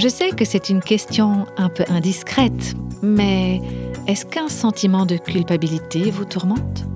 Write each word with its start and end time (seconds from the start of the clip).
Je 0.00 0.08
sais 0.08 0.30
que 0.30 0.46
c'est 0.46 0.70
une 0.70 0.80
question 0.80 1.44
un 1.58 1.68
peu 1.68 1.84
indiscrète, 1.90 2.74
mais 3.02 3.60
est-ce 4.06 4.24
qu'un 4.24 4.48
sentiment 4.48 5.04
de 5.04 5.18
culpabilité 5.18 6.10
vous 6.10 6.24
tourmente? 6.24 6.86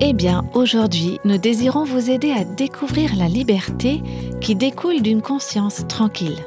Eh 0.00 0.14
bien, 0.14 0.42
aujourd'hui, 0.54 1.20
nous 1.26 1.36
désirons 1.36 1.84
vous 1.84 2.10
aider 2.10 2.30
à 2.30 2.44
découvrir 2.44 3.14
la 3.16 3.28
liberté 3.28 4.02
qui 4.40 4.54
découle 4.54 5.02
d'une 5.02 5.20
conscience 5.20 5.86
tranquille. 5.88 6.38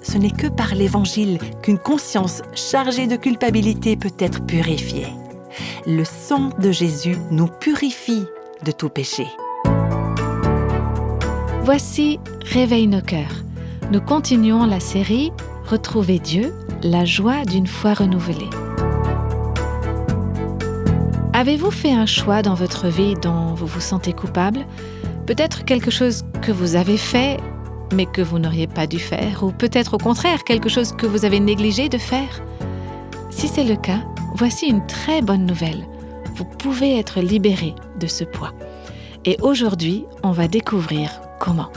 Ce 0.00 0.16
n'est 0.16 0.30
que 0.30 0.46
par 0.46 0.74
l'Évangile 0.74 1.36
qu'une 1.60 1.78
conscience 1.78 2.40
chargée 2.54 3.08
de 3.08 3.16
culpabilité 3.16 3.94
peut 3.94 4.16
être 4.18 4.46
purifiée. 4.46 5.08
Le 5.86 6.04
sang 6.04 6.48
de 6.58 6.72
Jésus 6.72 7.18
nous 7.30 7.48
purifie 7.48 8.24
de 8.64 8.72
tout 8.72 8.88
péché. 8.88 9.26
Voici 11.62 12.18
Réveille 12.46 12.86
nos 12.86 13.02
cœurs. 13.02 13.44
Nous 13.90 14.00
continuons 14.00 14.66
la 14.66 14.78
série 14.78 15.32
Retrouver 15.68 16.20
Dieu, 16.20 16.54
la 16.84 17.04
joie 17.04 17.44
d'une 17.44 17.66
foi 17.66 17.92
renouvelée. 17.92 18.48
Avez-vous 21.32 21.72
fait 21.72 21.90
un 21.90 22.06
choix 22.06 22.42
dans 22.42 22.54
votre 22.54 22.86
vie 22.86 23.14
dont 23.20 23.52
vous 23.54 23.66
vous 23.66 23.80
sentez 23.80 24.12
coupable? 24.12 24.64
Peut-être 25.26 25.64
quelque 25.64 25.90
chose 25.90 26.22
que 26.40 26.52
vous 26.52 26.76
avez 26.76 26.96
fait 26.96 27.38
mais 27.92 28.06
que 28.06 28.22
vous 28.22 28.38
n'auriez 28.38 28.68
pas 28.68 28.86
dû 28.86 29.00
faire, 29.00 29.42
ou 29.42 29.50
peut-être 29.50 29.94
au 29.94 29.98
contraire 29.98 30.44
quelque 30.44 30.68
chose 30.68 30.92
que 30.92 31.06
vous 31.06 31.24
avez 31.24 31.40
négligé 31.40 31.88
de 31.88 31.98
faire? 31.98 32.40
Si 33.30 33.48
c'est 33.48 33.64
le 33.64 33.74
cas, 33.74 34.04
voici 34.36 34.66
une 34.66 34.86
très 34.86 35.20
bonne 35.20 35.46
nouvelle. 35.46 35.84
Vous 36.36 36.44
pouvez 36.44 36.96
être 36.96 37.18
libéré 37.18 37.74
de 37.98 38.06
ce 38.06 38.22
poids. 38.22 38.52
Et 39.24 39.36
aujourd'hui, 39.42 40.04
on 40.22 40.30
va 40.30 40.46
découvrir 40.46 41.10
comment. 41.40 41.72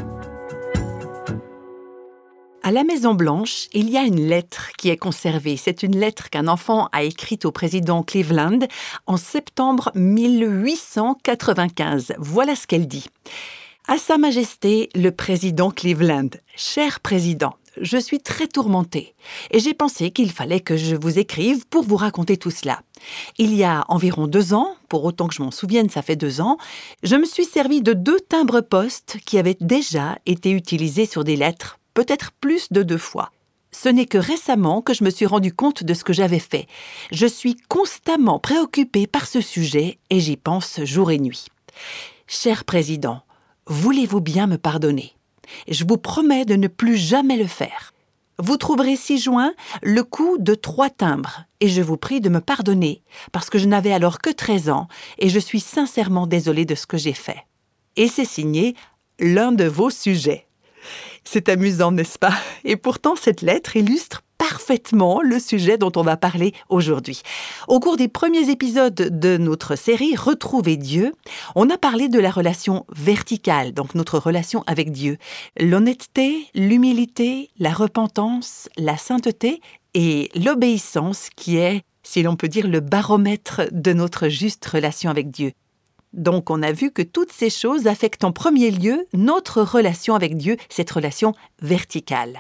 À 2.66 2.72
la 2.72 2.86
Maison 2.86 3.14
Blanche, 3.14 3.68
il 3.74 3.90
y 3.90 3.98
a 3.98 4.04
une 4.04 4.26
lettre 4.26 4.70
qui 4.78 4.88
est 4.88 4.96
conservée. 4.96 5.58
C'est 5.58 5.84
une 5.84 6.00
lettre 6.00 6.30
qu'un 6.30 6.48
enfant 6.48 6.88
a 6.94 7.04
écrite 7.04 7.44
au 7.44 7.52
président 7.52 8.04
Cleveland 8.04 8.60
en 9.06 9.18
septembre 9.18 9.92
1895. 9.96 12.14
Voilà 12.20 12.56
ce 12.56 12.66
qu'elle 12.66 12.88
dit. 12.88 13.08
À 13.90 13.98
Sa 13.98 14.18
Majesté 14.18 14.88
le 14.96 15.12
président 15.12 15.72
Cleveland, 15.72 16.30
cher 16.56 17.02
président, 17.02 17.56
je 17.82 17.98
suis 17.98 18.20
très 18.20 18.48
tourmentée 18.48 19.14
et 19.52 19.60
j'ai 19.60 19.74
pensé 19.74 20.12
qu'il 20.12 20.32
fallait 20.32 20.62
que 20.62 20.78
je 20.78 20.96
vous 20.96 21.20
écrive 21.20 21.68
pour 21.68 21.84
vous 21.84 21.98
raconter 21.98 22.38
tout 22.38 22.50
cela. 22.50 22.80
Il 23.38 23.54
y 23.54 23.66
a 23.66 23.84
environ 23.90 24.26
deux 24.26 24.54
ans, 24.54 24.78
pour 24.88 25.04
autant 25.04 25.28
que 25.28 25.36
je 25.36 25.42
m'en 25.42 25.52
souvienne, 25.52 25.90
ça 25.90 26.02
fait 26.02 26.16
deux 26.16 26.40
ans, 26.40 26.58
je 27.04 27.18
me 27.18 27.26
suis 27.26 27.44
servi 27.44 27.82
de 27.82 27.92
deux 27.92 28.22
timbres-poste 28.22 29.18
qui 29.26 29.38
avaient 29.38 29.58
déjà 29.60 30.18
été 30.26 30.52
utilisés 30.52 31.06
sur 31.06 31.26
des 31.26 31.36
lettres, 31.36 31.78
peut-être 31.94 32.32
plus 32.40 32.72
de 32.72 32.84
deux 32.84 32.98
fois. 32.98 33.32
Ce 33.72 33.90
n'est 33.90 34.06
que 34.06 34.18
récemment 34.18 34.82
que 34.82 34.94
je 34.94 35.04
me 35.04 35.10
suis 35.10 35.26
rendu 35.26 35.52
compte 35.52 35.84
de 35.84 35.94
ce 35.94 36.04
que 36.04 36.14
j'avais 36.14 36.40
fait. 36.40 36.68
Je 37.12 37.26
suis 37.26 37.56
constamment 37.70 38.40
préoccupée 38.40 39.08
par 39.08 39.26
ce 39.26 39.42
sujet 39.42 39.98
et 40.10 40.20
j'y 40.20 40.38
pense 40.38 40.84
jour 40.84 41.12
et 41.12 41.20
nuit. 41.20 41.48
Cher 42.28 42.66
président, 42.66 43.24
Voulez-vous 43.68 44.20
bien 44.20 44.46
me 44.48 44.58
pardonner? 44.58 45.14
Je 45.70 45.86
vous 45.86 45.98
promets 45.98 46.44
de 46.44 46.56
ne 46.56 46.68
plus 46.68 46.98
jamais 46.98 47.38
le 47.38 47.48
faire. 47.48 47.94
Vous 48.40 48.58
trouverez 48.58 48.98
ci-joint 48.98 49.54
le 49.82 50.04
coût 50.04 50.38
de 50.38 50.54
trois 50.54 50.90
timbres, 50.90 51.46
et 51.62 51.70
je 51.70 51.82
vous 51.82 51.96
prie 51.96 52.20
de 52.20 52.30
me 52.30 52.42
pardonner, 52.42 53.04
parce 53.32 53.50
que 53.50 53.60
je 53.60 53.68
n'avais 53.68 53.94
alors 53.94 54.20
que 54.20 54.32
13 54.32 54.70
ans, 54.70 54.88
et 55.18 55.30
je 55.30 55.40
suis 55.40 55.62
sincèrement 55.62 56.28
désolé 56.28 56.66
de 56.66 56.76
ce 56.76 56.88
que 56.88 56.98
j'ai 56.98 57.14
fait. 57.14 57.46
Et 57.96 58.08
c'est 58.08 58.26
signé 58.26 58.76
l'un 59.20 59.54
de 59.54 59.66
vos 59.66 59.90
sujets. 59.90 60.48
C'est 61.24 61.50
amusant, 61.50 61.92
n'est-ce 61.92 62.20
pas? 62.20 62.34
Et 62.64 62.76
pourtant, 62.76 63.16
cette 63.16 63.42
lettre 63.42 63.76
illustre 63.76 64.24
parfaitement 64.38 65.22
le 65.22 65.40
sujet 65.40 65.78
dont 65.78 65.92
on 65.96 66.02
va 66.02 66.18
parler 66.18 66.54
aujourd'hui. 66.68 67.22
Au 67.70 67.80
cours 67.80 67.96
des 67.96 68.10
premiers 68.10 68.50
épisodes 68.50 68.94
de 68.94 69.38
notre 69.38 69.78
série 69.78 70.18
Retrouver 70.18 70.76
Dieu, 70.76 71.14
on 71.56 71.70
a 71.70 71.78
parlé 71.78 72.10
de 72.10 72.20
la 72.20 72.30
relation 72.30 72.86
verticale, 72.94 73.74
donc 73.74 73.96
notre 73.96 74.18
relation 74.18 74.64
avec 74.68 74.92
Dieu. 74.92 75.18
L'honnêteté, 75.58 76.48
l'humilité, 76.56 77.52
la 77.58 77.72
repentance, 77.72 78.68
la 78.78 78.98
sainteté 78.98 79.62
et 79.94 80.30
l'obéissance 80.36 81.30
qui 81.38 81.56
est, 81.56 81.84
si 82.04 82.22
l'on 82.22 82.36
peut 82.36 82.50
dire, 82.50 82.68
le 82.68 82.82
baromètre 82.82 83.62
de 83.72 83.94
notre 83.94 84.28
juste 84.28 84.66
relation 84.66 85.10
avec 85.10 85.32
Dieu. 85.32 85.54
Donc 86.14 86.50
on 86.50 86.62
a 86.62 86.72
vu 86.72 86.92
que 86.92 87.02
toutes 87.02 87.32
ces 87.32 87.50
choses 87.50 87.88
affectent 87.88 88.24
en 88.24 88.32
premier 88.32 88.72
lieu 88.72 89.08
notre 89.14 89.62
relation 89.62 90.16
avec 90.16 90.38
Dieu, 90.38 90.58
cette 90.70 90.92
relation 90.92 91.34
verticale. 91.62 92.40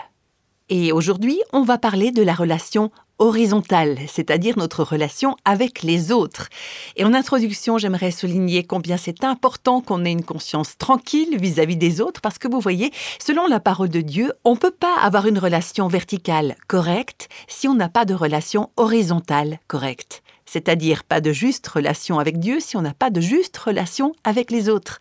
Et 0.70 0.92
aujourd'hui, 0.92 1.42
on 1.52 1.64
va 1.64 1.78
parler 1.78 2.12
de 2.12 2.24
la 2.24 2.34
relation 2.34 2.90
horizontale, 3.20 3.98
c'est-à-dire 4.08 4.58
notre 4.58 4.84
relation 4.84 5.36
avec 5.46 5.84
les 5.84 6.12
autres. 6.12 6.50
Et 6.96 7.06
en 7.06 7.14
introduction, 7.14 7.78
j'aimerais 7.78 8.12
souligner 8.12 8.64
combien 8.64 8.98
c'est 8.98 9.24
important 9.24 9.82
qu'on 9.82 10.04
ait 10.06 10.12
une 10.12 10.24
conscience 10.24 10.78
tranquille 10.78 11.38
vis-à-vis 11.38 11.78
des 11.78 12.02
autres, 12.02 12.22
parce 12.22 12.38
que 12.38 12.48
vous 12.48 12.60
voyez, 12.60 12.92
selon 13.20 13.46
la 13.48 13.60
parole 13.60 13.90
de 13.90 14.02
Dieu, 14.02 14.34
on 14.44 14.54
ne 14.54 14.58
peut 14.58 14.72
pas 14.72 14.96
avoir 15.02 15.28
une 15.28 15.38
relation 15.38 15.88
verticale 15.88 16.56
correcte 16.68 17.30
si 17.48 17.68
on 17.68 17.76
n'a 17.76 17.90
pas 17.90 18.06
de 18.06 18.14
relation 18.14 18.72
horizontale 18.78 19.60
correcte. 19.68 20.23
C'est-à-dire 20.54 21.04
pas 21.04 21.20
de 21.20 21.34
juste 21.34 21.68
relation 21.68 22.20
avec 22.20 22.38
Dieu 22.38 22.60
si 22.60 22.78
on 22.78 22.84
n'a 22.84 22.94
pas 22.94 23.10
de 23.10 23.20
juste 23.20 23.58
relation 23.58 24.14
avec 24.24 24.52
les 24.52 24.70
autres. 24.70 25.00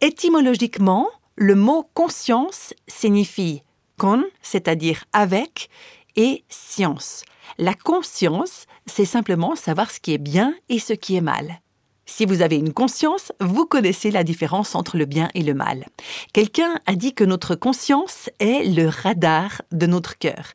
Étymologiquement, 0.00 1.06
le 1.36 1.54
mot 1.54 1.88
conscience 1.94 2.74
signifie 2.88 3.62
con, 3.98 4.24
c'est-à-dire 4.42 5.04
avec, 5.12 5.70
et 6.16 6.42
science. 6.48 7.22
La 7.56 7.74
conscience, 7.74 8.66
c'est 8.86 9.04
simplement 9.04 9.54
savoir 9.54 9.92
ce 9.92 10.00
qui 10.00 10.12
est 10.12 10.18
bien 10.18 10.56
et 10.68 10.80
ce 10.80 10.92
qui 10.92 11.14
est 11.14 11.20
mal. 11.20 11.60
Si 12.04 12.26
vous 12.26 12.42
avez 12.42 12.56
une 12.56 12.72
conscience, 12.72 13.30
vous 13.40 13.66
connaissez 13.66 14.10
la 14.10 14.24
différence 14.24 14.74
entre 14.74 14.96
le 14.96 15.04
bien 15.04 15.28
et 15.34 15.44
le 15.44 15.54
mal. 15.54 15.86
Quelqu'un 16.32 16.80
a 16.86 16.96
dit 16.96 17.14
que 17.14 17.22
notre 17.22 17.54
conscience 17.54 18.28
est 18.40 18.64
le 18.64 18.88
radar 18.88 19.62
de 19.70 19.86
notre 19.86 20.18
cœur. 20.18 20.54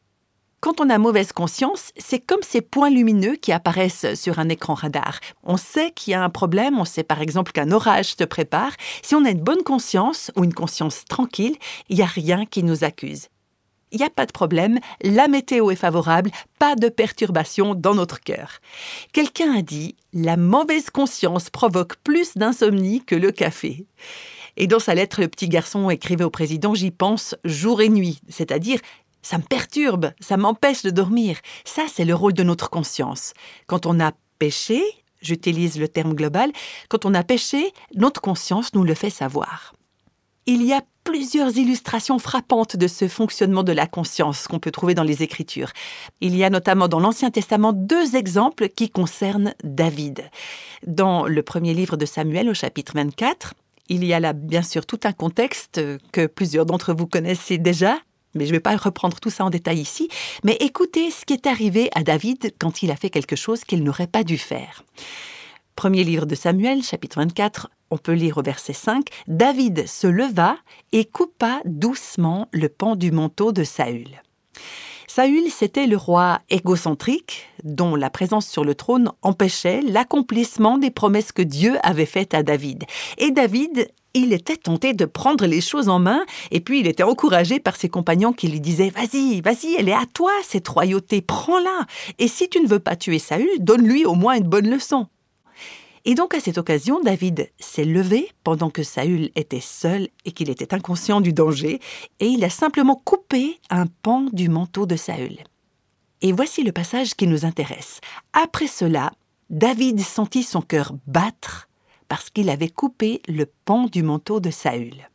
Quand 0.65 0.81
on 0.81 0.89
a 0.89 0.97
mauvaise 0.97 1.31
conscience, 1.31 1.91
c'est 1.95 2.17
comme 2.17 2.41
ces 2.41 2.59
points 2.59 2.89
lumineux 2.89 3.35
qui 3.35 3.51
apparaissent 3.51 4.15
sur 4.15 4.39
un 4.39 4.49
écran 4.49 4.73
radar. 4.73 5.19
On 5.43 5.57
sait 5.57 5.91
qu'il 5.91 6.09
y 6.09 6.13
a 6.15 6.23
un 6.23 6.31
problème, 6.31 6.79
on 6.79 6.85
sait 6.85 7.03
par 7.03 7.21
exemple 7.21 7.51
qu'un 7.51 7.71
orage 7.71 8.15
se 8.15 8.23
prépare. 8.23 8.71
Si 9.03 9.13
on 9.13 9.25
a 9.25 9.29
une 9.29 9.43
bonne 9.43 9.61
conscience 9.61 10.31
ou 10.35 10.43
une 10.43 10.55
conscience 10.55 11.05
tranquille, 11.05 11.55
il 11.89 11.97
n'y 11.97 12.01
a 12.01 12.07
rien 12.07 12.47
qui 12.47 12.63
nous 12.63 12.83
accuse 12.83 13.27
il 13.91 13.99
n'y 13.99 14.05
a 14.05 14.09
pas 14.09 14.25
de 14.25 14.33
problème, 14.33 14.79
la 15.01 15.29
météo 15.29 15.71
est 15.71 15.77
favorable, 15.77 16.29
pas 16.59 16.75
de 16.75 16.89
perturbation 16.89 17.75
dans 17.75 17.95
notre 17.95 18.19
cœur. 18.19 18.59
Quelqu'un 19.13 19.55
a 19.55 19.61
dit 19.61 19.95
La 20.11 20.35
mauvaise 20.35 20.89
conscience 20.89 21.49
provoque 21.49 21.95
plus 22.03 22.35
d'insomnie 22.35 23.05
que 23.05 23.15
le 23.15 23.31
café. 23.31 23.85
Et 24.57 24.67
dans 24.67 24.79
sa 24.79 24.95
lettre, 24.95 25.21
le 25.21 25.29
petit 25.29 25.47
garçon 25.47 25.89
écrivait 25.89 26.25
au 26.25 26.29
président 26.29 26.73
J'y 26.73 26.91
pense 26.91 27.35
jour 27.45 27.81
et 27.81 27.87
nuit, 27.87 28.19
c'est-à-dire 28.27 28.79
ça 29.25 29.39
me 29.39 29.43
perturbe, 29.43 30.11
ça 30.19 30.37
m'empêche 30.37 30.83
de 30.83 30.91
dormir. 30.91 31.39
Ça, 31.63 31.85
c'est 31.91 32.05
le 32.05 32.13
rôle 32.13 32.33
de 32.33 32.43
notre 32.43 32.69
conscience. 32.69 33.33
Quand 33.65 33.87
on 33.87 33.99
a 33.99 34.11
péché, 34.37 34.83
j'utilise 35.19 35.79
le 35.79 35.87
terme 35.87 36.13
global, 36.13 36.51
quand 36.89 37.05
on 37.05 37.13
a 37.15 37.23
péché, 37.23 37.73
notre 37.95 38.21
conscience 38.21 38.75
nous 38.75 38.83
le 38.83 38.93
fait 38.93 39.09
savoir. 39.09 39.73
Il 40.45 40.63
y 40.63 40.73
a 40.73 40.83
plusieurs 41.03 41.57
illustrations 41.57 42.19
frappantes 42.19 42.75
de 42.75 42.87
ce 42.87 43.07
fonctionnement 43.07 43.63
de 43.63 43.71
la 43.71 43.87
conscience 43.87 44.47
qu'on 44.47 44.59
peut 44.59 44.69
trouver 44.69 44.93
dans 44.93 45.03
les 45.03 45.23
Écritures. 45.23 45.71
Il 46.21 46.35
y 46.35 46.43
a 46.43 46.51
notamment 46.51 46.87
dans 46.87 46.99
l'Ancien 46.99 47.31
Testament 47.31 47.73
deux 47.73 48.15
exemples 48.15 48.69
qui 48.69 48.91
concernent 48.91 49.55
David. 49.63 50.29
Dans 50.85 51.25
le 51.25 51.41
premier 51.41 51.73
livre 51.73 51.97
de 51.97 52.05
Samuel 52.05 52.47
au 52.47 52.53
chapitre 52.53 52.93
24, 52.93 53.55
il 53.89 54.03
y 54.03 54.13
a 54.13 54.19
là 54.19 54.33
bien 54.33 54.61
sûr 54.61 54.85
tout 54.85 54.99
un 55.03 55.13
contexte 55.13 55.81
que 56.11 56.27
plusieurs 56.27 56.67
d'entre 56.67 56.93
vous 56.93 57.07
connaissez 57.07 57.57
déjà, 57.57 57.97
mais 58.35 58.45
je 58.45 58.51
ne 58.51 58.57
vais 58.57 58.61
pas 58.61 58.75
reprendre 58.75 59.19
tout 59.19 59.29
ça 59.29 59.45
en 59.45 59.49
détail 59.49 59.79
ici, 59.79 60.09
mais 60.43 60.57
écoutez 60.59 61.09
ce 61.11 61.25
qui 61.25 61.33
est 61.33 61.47
arrivé 61.47 61.89
à 61.95 62.03
David 62.03 62.53
quand 62.59 62.83
il 62.83 62.91
a 62.91 62.95
fait 62.95 63.09
quelque 63.09 63.35
chose 63.35 63.63
qu'il 63.63 63.83
n'aurait 63.83 64.07
pas 64.07 64.23
dû 64.23 64.37
faire. 64.37 64.83
Premier 65.75 66.03
livre 66.03 66.25
de 66.25 66.35
Samuel, 66.35 66.83
chapitre 66.83 67.17
24, 67.19 67.69
on 67.91 67.97
peut 67.97 68.13
lire 68.13 68.37
au 68.37 68.41
verset 68.41 68.73
5, 68.73 69.07
David 69.27 69.87
se 69.87 70.07
leva 70.07 70.57
et 70.91 71.05
coupa 71.05 71.59
doucement 71.65 72.47
le 72.51 72.69
pan 72.69 72.95
du 72.95 73.11
manteau 73.11 73.51
de 73.51 73.63
Saül. 73.63 74.21
Saül, 75.07 75.49
c'était 75.49 75.87
le 75.87 75.97
roi 75.97 76.41
égocentrique 76.49 77.47
dont 77.63 77.95
la 77.95 78.09
présence 78.09 78.47
sur 78.47 78.65
le 78.65 78.75
trône 78.75 79.11
empêchait 79.21 79.81
l'accomplissement 79.81 80.77
des 80.77 80.91
promesses 80.91 81.31
que 81.31 81.41
Dieu 81.41 81.77
avait 81.83 82.05
faites 82.05 82.33
à 82.33 82.43
David. 82.43 82.83
Et 83.17 83.31
David, 83.31 83.89
il 84.15 84.33
était 84.33 84.57
tenté 84.57 84.93
de 84.93 85.05
prendre 85.05 85.45
les 85.45 85.61
choses 85.61 85.89
en 85.89 85.99
main, 85.99 86.25
et 86.49 86.61
puis 86.61 86.79
il 86.79 86.87
était 86.87 87.03
encouragé 87.03 87.59
par 87.59 87.75
ses 87.75 87.89
compagnons 87.89 88.33
qui 88.33 88.47
lui 88.47 88.61
disaient 88.61 88.89
Vas-y, 88.89 89.41
vas-y, 89.41 89.75
elle 89.77 89.89
est 89.89 89.93
à 89.93 90.05
toi, 90.11 90.31
cette 90.43 90.67
royauté, 90.67 91.21
prends-la. 91.21 91.85
Et 92.17 92.27
si 92.27 92.49
tu 92.49 92.61
ne 92.61 92.67
veux 92.67 92.79
pas 92.79 92.95
tuer 92.95 93.19
Saül, 93.19 93.47
donne-lui 93.59 94.05
au 94.05 94.15
moins 94.15 94.37
une 94.37 94.47
bonne 94.47 94.69
leçon. 94.69 95.07
Et 96.05 96.15
donc 96.15 96.33
à 96.33 96.39
cette 96.39 96.57
occasion, 96.57 97.01
David 97.01 97.51
s'est 97.59 97.83
levé 97.83 98.29
pendant 98.43 98.69
que 98.69 98.83
Saül 98.83 99.31
était 99.35 99.59
seul 99.59 100.07
et 100.23 100.31
qu'il 100.31 100.49
était 100.49 100.73
inconscient 100.73 101.19
du 101.19 101.33
danger, 101.33 101.79
et 102.19 102.27
il 102.27 102.43
a 102.45 102.49
simplement 102.49 103.01
coupé 103.03 103.59
un 103.69 103.85
pan 103.87 104.27
du 104.31 104.47
manteau 104.47 104.85
de 104.85 104.95
Saül. 104.95 105.37
Et 106.21 106.31
voici 106.31 106.63
le 106.63 106.71
passage 106.71 107.15
qui 107.15 107.27
nous 107.27 107.45
intéresse. 107.45 107.99
Après 108.33 108.67
cela, 108.67 109.11
David 109.49 109.99
sentit 109.99 110.43
son 110.43 110.61
cœur 110.61 110.93
battre 111.05 111.67
parce 112.15 112.29
qu'il 112.29 112.49
avait 112.49 112.69
coupé 112.69 113.21
le 113.27 113.45
pan 113.45 113.87
du 113.87 114.01
manteau 114.01 114.39
de 114.39 114.49
Saül. 114.49 115.09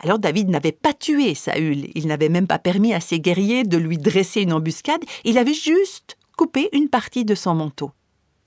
Alors 0.00 0.18
David 0.18 0.50
n'avait 0.50 0.70
pas 0.70 0.92
tué 0.92 1.34
Saül, 1.34 1.88
il 1.94 2.08
n'avait 2.08 2.28
même 2.28 2.46
pas 2.46 2.58
permis 2.58 2.92
à 2.92 3.00
ses 3.00 3.20
guerriers 3.20 3.64
de 3.64 3.78
lui 3.78 3.96
dresser 3.96 4.42
une 4.42 4.52
embuscade, 4.52 5.02
il 5.24 5.38
avait 5.38 5.54
juste 5.54 6.18
coupé 6.36 6.68
une 6.74 6.90
partie 6.90 7.24
de 7.24 7.34
son 7.34 7.54
manteau. 7.54 7.90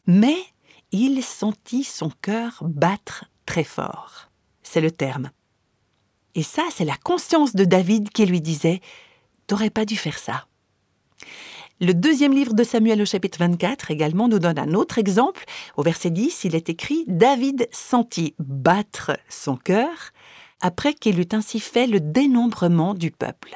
Mais 0.05 0.37
il 0.91 1.23
sentit 1.23 1.83
son 1.83 2.11
cœur 2.21 2.59
battre 2.61 3.25
très 3.47 3.63
fort. 3.63 4.29
C'est 4.61 4.79
le 4.79 4.91
terme. 4.91 5.31
Et 6.35 6.43
ça, 6.43 6.61
c'est 6.71 6.85
la 6.85 6.97
conscience 6.97 7.55
de 7.55 7.65
David 7.65 8.09
qui 8.11 8.27
lui 8.27 8.39
disait 8.39 8.81
T'aurais 9.47 9.71
pas 9.71 9.85
dû 9.85 9.97
faire 9.97 10.19
ça. 10.19 10.45
Le 11.79 11.93
deuxième 11.93 12.33
livre 12.33 12.55
de 12.55 12.63
Samuel 12.63 13.03
au 13.03 13.05
chapitre 13.05 13.37
24 13.37 13.91
également 13.91 14.27
nous 14.27 14.39
donne 14.39 14.57
un 14.57 14.73
autre 14.73 14.97
exemple. 14.97 15.43
Au 15.75 15.83
verset 15.83 16.09
10, 16.09 16.45
il 16.45 16.55
est 16.55 16.69
écrit 16.69 17.03
David 17.05 17.67
sentit 17.71 18.33
battre 18.39 19.11
son 19.29 19.57
cœur 19.57 20.11
après 20.59 20.95
qu'il 20.95 21.19
eut 21.19 21.29
ainsi 21.33 21.59
fait 21.59 21.85
le 21.85 21.99
dénombrement 21.99 22.95
du 22.95 23.11
peuple. 23.11 23.55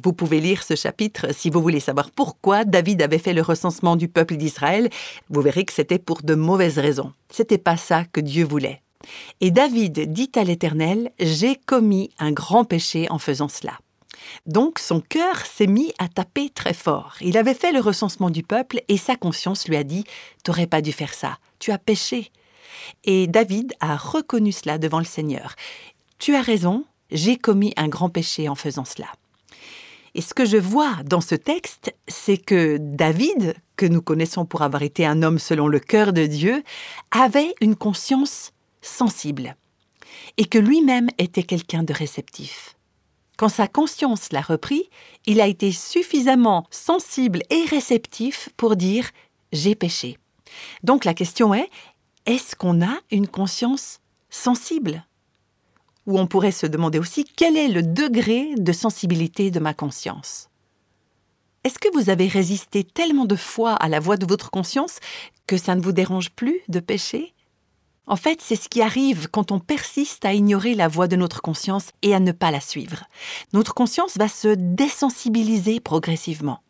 Vous 0.00 0.12
pouvez 0.12 0.40
lire 0.40 0.62
ce 0.62 0.76
chapitre 0.76 1.34
si 1.34 1.50
vous 1.50 1.60
voulez 1.60 1.80
savoir 1.80 2.12
pourquoi 2.12 2.64
David 2.64 3.02
avait 3.02 3.18
fait 3.18 3.34
le 3.34 3.42
recensement 3.42 3.96
du 3.96 4.06
peuple 4.06 4.36
d'Israël. 4.36 4.88
Vous 5.28 5.40
verrez 5.40 5.64
que 5.64 5.72
c'était 5.72 5.98
pour 5.98 6.22
de 6.22 6.36
mauvaises 6.36 6.78
raisons. 6.78 7.12
C'était 7.30 7.58
pas 7.58 7.76
ça 7.76 8.04
que 8.04 8.20
Dieu 8.20 8.44
voulait. 8.44 8.80
Et 9.40 9.50
David 9.50 10.12
dit 10.12 10.30
à 10.36 10.44
l'Éternel 10.44 11.10
J'ai 11.18 11.56
commis 11.56 12.10
un 12.20 12.30
grand 12.30 12.64
péché 12.64 13.08
en 13.10 13.18
faisant 13.18 13.48
cela. 13.48 13.72
Donc 14.46 14.78
son 14.78 15.00
cœur 15.00 15.44
s'est 15.46 15.66
mis 15.66 15.92
à 15.98 16.08
taper 16.08 16.50
très 16.50 16.74
fort. 16.74 17.16
Il 17.20 17.36
avait 17.36 17.54
fait 17.54 17.72
le 17.72 17.80
recensement 17.80 18.30
du 18.30 18.42
peuple 18.42 18.82
et 18.88 18.96
sa 18.96 19.16
conscience 19.16 19.68
lui 19.68 19.76
a 19.76 19.84
dit 19.84 20.04
T'aurais 20.44 20.66
pas 20.66 20.80
dû 20.80 20.92
faire 20.92 21.14
ça, 21.14 21.38
tu 21.58 21.70
as 21.72 21.78
péché. 21.78 22.30
Et 23.04 23.26
David 23.26 23.74
a 23.80 23.96
reconnu 23.96 24.52
cela 24.52 24.78
devant 24.78 24.98
le 24.98 25.04
Seigneur. 25.04 25.54
Tu 26.18 26.34
as 26.34 26.42
raison, 26.42 26.84
j'ai 27.10 27.36
commis 27.36 27.72
un 27.76 27.88
grand 27.88 28.10
péché 28.10 28.48
en 28.48 28.54
faisant 28.54 28.84
cela. 28.84 29.08
Et 30.14 30.20
ce 30.20 30.34
que 30.34 30.44
je 30.44 30.56
vois 30.56 30.96
dans 31.04 31.20
ce 31.20 31.34
texte, 31.34 31.94
c'est 32.08 32.38
que 32.38 32.78
David, 32.80 33.54
que 33.76 33.86
nous 33.86 34.02
connaissons 34.02 34.46
pour 34.46 34.62
avoir 34.62 34.82
été 34.82 35.06
un 35.06 35.22
homme 35.22 35.38
selon 35.38 35.68
le 35.68 35.78
cœur 35.78 36.12
de 36.12 36.26
Dieu, 36.26 36.62
avait 37.10 37.54
une 37.60 37.76
conscience 37.76 38.52
sensible 38.80 39.56
et 40.36 40.46
que 40.46 40.58
lui-même 40.58 41.08
était 41.18 41.42
quelqu'un 41.42 41.82
de 41.82 41.92
réceptif. 41.92 42.77
Quand 43.38 43.48
sa 43.48 43.68
conscience 43.68 44.32
l'a 44.32 44.40
repris, 44.40 44.90
il 45.24 45.40
a 45.40 45.46
été 45.46 45.70
suffisamment 45.70 46.66
sensible 46.72 47.40
et 47.50 47.64
réceptif 47.66 48.48
pour 48.56 48.74
dire 48.74 49.08
j'ai 49.52 49.76
péché. 49.76 50.18
Donc 50.82 51.04
la 51.04 51.14
question 51.14 51.54
est, 51.54 51.70
est-ce 52.26 52.56
qu'on 52.56 52.82
a 52.82 52.98
une 53.12 53.28
conscience 53.28 54.00
sensible? 54.28 55.06
Ou 56.06 56.18
on 56.18 56.26
pourrait 56.26 56.50
se 56.50 56.66
demander 56.66 56.98
aussi 56.98 57.24
quel 57.24 57.56
est 57.56 57.68
le 57.68 57.84
degré 57.84 58.56
de 58.56 58.72
sensibilité 58.72 59.52
de 59.52 59.60
ma 59.60 59.72
conscience? 59.72 60.48
Est-ce 61.62 61.78
que 61.78 61.92
vous 61.94 62.10
avez 62.10 62.26
résisté 62.26 62.82
tellement 62.82 63.24
de 63.24 63.36
fois 63.36 63.74
à 63.74 63.88
la 63.88 64.00
voix 64.00 64.16
de 64.16 64.26
votre 64.26 64.50
conscience 64.50 64.98
que 65.46 65.58
ça 65.58 65.76
ne 65.76 65.80
vous 65.80 65.92
dérange 65.92 66.30
plus 66.30 66.60
de 66.68 66.80
pécher? 66.80 67.34
En 68.08 68.16
fait, 68.16 68.40
c'est 68.40 68.56
ce 68.56 68.68
qui 68.68 68.82
arrive 68.82 69.28
quand 69.30 69.52
on 69.52 69.60
persiste 69.60 70.24
à 70.24 70.32
ignorer 70.32 70.74
la 70.74 70.88
voix 70.88 71.08
de 71.08 71.16
notre 71.16 71.42
conscience 71.42 71.90
et 72.02 72.14
à 72.14 72.20
ne 72.20 72.32
pas 72.32 72.50
la 72.50 72.60
suivre. 72.60 73.04
Notre 73.52 73.74
conscience 73.74 74.16
va 74.16 74.28
se 74.28 74.48
désensibiliser 74.56 75.78
progressivement. 75.78 76.60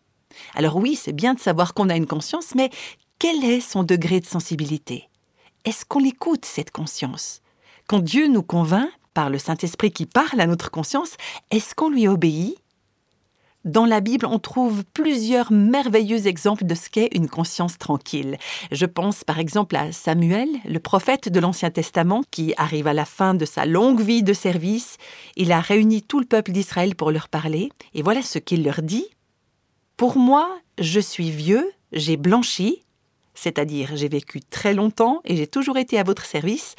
Alors 0.55 0.77
oui, 0.77 0.97
c'est 0.97 1.13
bien 1.13 1.35
de 1.35 1.41
savoir 1.41 1.75
qu'on 1.75 1.89
a 1.89 1.97
une 1.97 2.07
conscience, 2.07 2.55
mais 2.55 2.71
quel 3.19 3.45
est 3.45 3.61
son 3.61 3.85
degré 3.85 4.21
de 4.21 4.27
sensibilité? 4.27 5.09
Est-ce 5.65 5.85
qu'on 5.85 6.01
l'écoute, 6.01 6.45
cette 6.45 6.73
conscience? 6.73 7.41
Quand 7.87 8.01
Dieu 8.01 8.27
nous 8.29 8.43
convainc, 8.43 8.91
par 9.15 9.31
le 9.31 9.39
Saint-Esprit 9.39 9.91
qui 9.91 10.07
parle 10.07 10.41
à 10.41 10.47
notre 10.47 10.71
conscience, 10.71 11.17
est-ce 11.51 11.75
qu'on 11.75 11.89
lui 11.89 12.07
obéit? 12.07 12.57
Dans 13.65 13.87
la 13.87 14.01
Bible, 14.01 14.27
on 14.27 14.39
trouve 14.39 14.85
plusieurs 14.95 15.53
merveilleux 15.53 16.27
exemples 16.27 16.65
de 16.65 16.75
ce 16.75 16.89
qu'est 16.89 17.11
une 17.13 17.29
conscience 17.29 17.77
tranquille. 17.77 18.37
Je 18.71 18.87
pense 18.87 19.25
par 19.25 19.39
exemple 19.39 19.77
à 19.77 19.93
Samuel, 19.93 20.49
le 20.65 20.79
prophète 20.79 21.29
de 21.29 21.41
l'Ancien 21.41 21.71
Testament, 21.71 22.23
qui 22.31 22.55
arrive 22.57 22.87
à 22.87 22.95
la 22.95 23.05
fin 23.05 23.35
de 23.35 23.45
sa 23.45 23.67
longue 23.67 24.01
vie 24.01 24.23
de 24.23 24.33
service. 24.33 24.97
Il 25.37 25.53
a 25.53 25.61
réuni 25.61 26.03
tout 26.03 26.21
le 26.21 26.27
peuple 26.27 26.53
d'Israël 26.53 26.95
pour 26.95 27.11
leur 27.11 27.29
parler, 27.29 27.71
et 27.95 28.03
voilà 28.03 28.23
ce 28.23 28.39
qu'il 28.39 28.63
leur 28.63 28.81
dit. 28.81 29.07
Pour 29.97 30.17
moi, 30.17 30.49
je 30.79 31.01
suis 31.01 31.31
vieux, 31.31 31.69
j'ai 31.93 32.17
blanchi, 32.17 32.85
c'est-à-dire 33.41 33.91
j'ai 33.95 34.09
vécu 34.09 34.41
très 34.41 34.75
longtemps 34.75 35.21
et 35.25 35.37
j'ai 35.37 35.47
toujours 35.47 35.79
été 35.79 35.99
à 35.99 36.03
votre 36.03 36.25
service, 36.25 36.75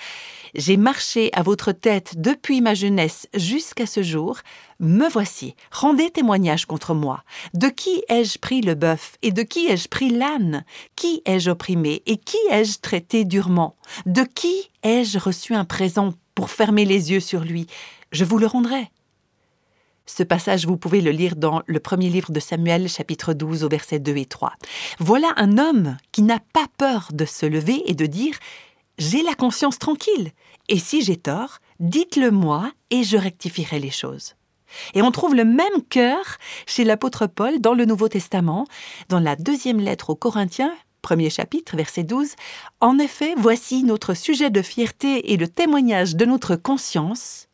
j'ai 0.55 0.77
marché 0.77 1.29
à 1.33 1.43
votre 1.43 1.71
tête 1.71 2.19
depuis 2.19 2.61
ma 2.61 2.73
jeunesse 2.73 3.27
jusqu'à 3.33 3.85
ce 3.85 4.03
jour. 4.03 4.39
Me 4.79 5.07
voici. 5.07 5.55
Rendez 5.71 6.09
témoignage 6.09 6.65
contre 6.65 6.93
moi. 6.93 7.23
De 7.53 7.67
qui 7.67 8.03
ai-je 8.09 8.39
pris 8.39 8.61
le 8.61 8.75
bœuf 8.75 9.17
et 9.21 9.31
de 9.31 9.43
qui 9.43 9.67
ai-je 9.67 9.87
pris 9.87 10.09
l'âne? 10.09 10.65
Qui 10.95 11.21
ai-je 11.25 11.51
opprimé 11.51 12.01
et 12.05 12.17
qui 12.17 12.37
ai-je 12.49 12.79
traité 12.79 13.25
durement? 13.25 13.75
De 14.05 14.23
qui 14.23 14.69
ai-je 14.83 15.19
reçu 15.19 15.53
un 15.53 15.65
présent 15.65 16.13
pour 16.35 16.49
fermer 16.49 16.85
les 16.85 17.11
yeux 17.11 17.19
sur 17.19 17.41
lui? 17.41 17.67
Je 18.11 18.25
vous 18.25 18.37
le 18.37 18.47
rendrai. 18.47 18.89
Ce 20.15 20.23
passage, 20.23 20.65
vous 20.65 20.75
pouvez 20.75 21.01
le 21.01 21.11
lire 21.11 21.35
dans 21.35 21.61
le 21.67 21.79
premier 21.79 22.09
livre 22.09 22.31
de 22.31 22.39
Samuel, 22.39 22.89
chapitre 22.89 23.33
12, 23.33 23.63
au 23.63 23.69
verset 23.69 23.99
2 23.99 24.17
et 24.17 24.25
3. 24.25 24.53
Voilà 24.97 25.31
un 25.35 25.59
homme 25.59 25.97
qui 26.11 26.23
n'a 26.23 26.39
pas 26.51 26.65
peur 26.79 27.09
de 27.13 27.25
se 27.25 27.45
lever 27.45 27.83
et 27.85 27.93
de 27.93 28.07
dire 28.07 28.33
j'ai 28.97 29.21
la 29.21 29.35
conscience 29.35 29.77
tranquille. 29.77 30.31
Et 30.67 30.79
si 30.79 31.03
j'ai 31.03 31.15
tort, 31.15 31.59
dites-le 31.79 32.31
moi 32.31 32.71
et 32.89 33.03
je 33.03 33.17
rectifierai 33.17 33.79
les 33.79 33.91
choses. 33.91 34.33
Et 34.95 35.03
on 35.03 35.11
trouve 35.11 35.35
le 35.35 35.45
même 35.45 35.83
cœur 35.89 36.37
chez 36.65 36.85
l'apôtre 36.85 37.27
Paul 37.27 37.61
dans 37.61 37.75
le 37.75 37.85
Nouveau 37.85 38.09
Testament, 38.09 38.65
dans 39.09 39.19
la 39.19 39.35
deuxième 39.35 39.79
lettre 39.79 40.09
aux 40.09 40.15
Corinthiens, 40.15 40.73
premier 41.03 41.29
chapitre, 41.29 41.77
verset 41.77 42.03
12. 42.03 42.31
En 42.81 42.97
effet, 42.97 43.35
voici 43.37 43.83
notre 43.83 44.15
sujet 44.15 44.49
de 44.49 44.63
fierté 44.63 45.31
et 45.31 45.37
le 45.37 45.47
témoignage 45.47 46.15
de 46.15 46.25
notre 46.25 46.55
conscience. 46.55 47.48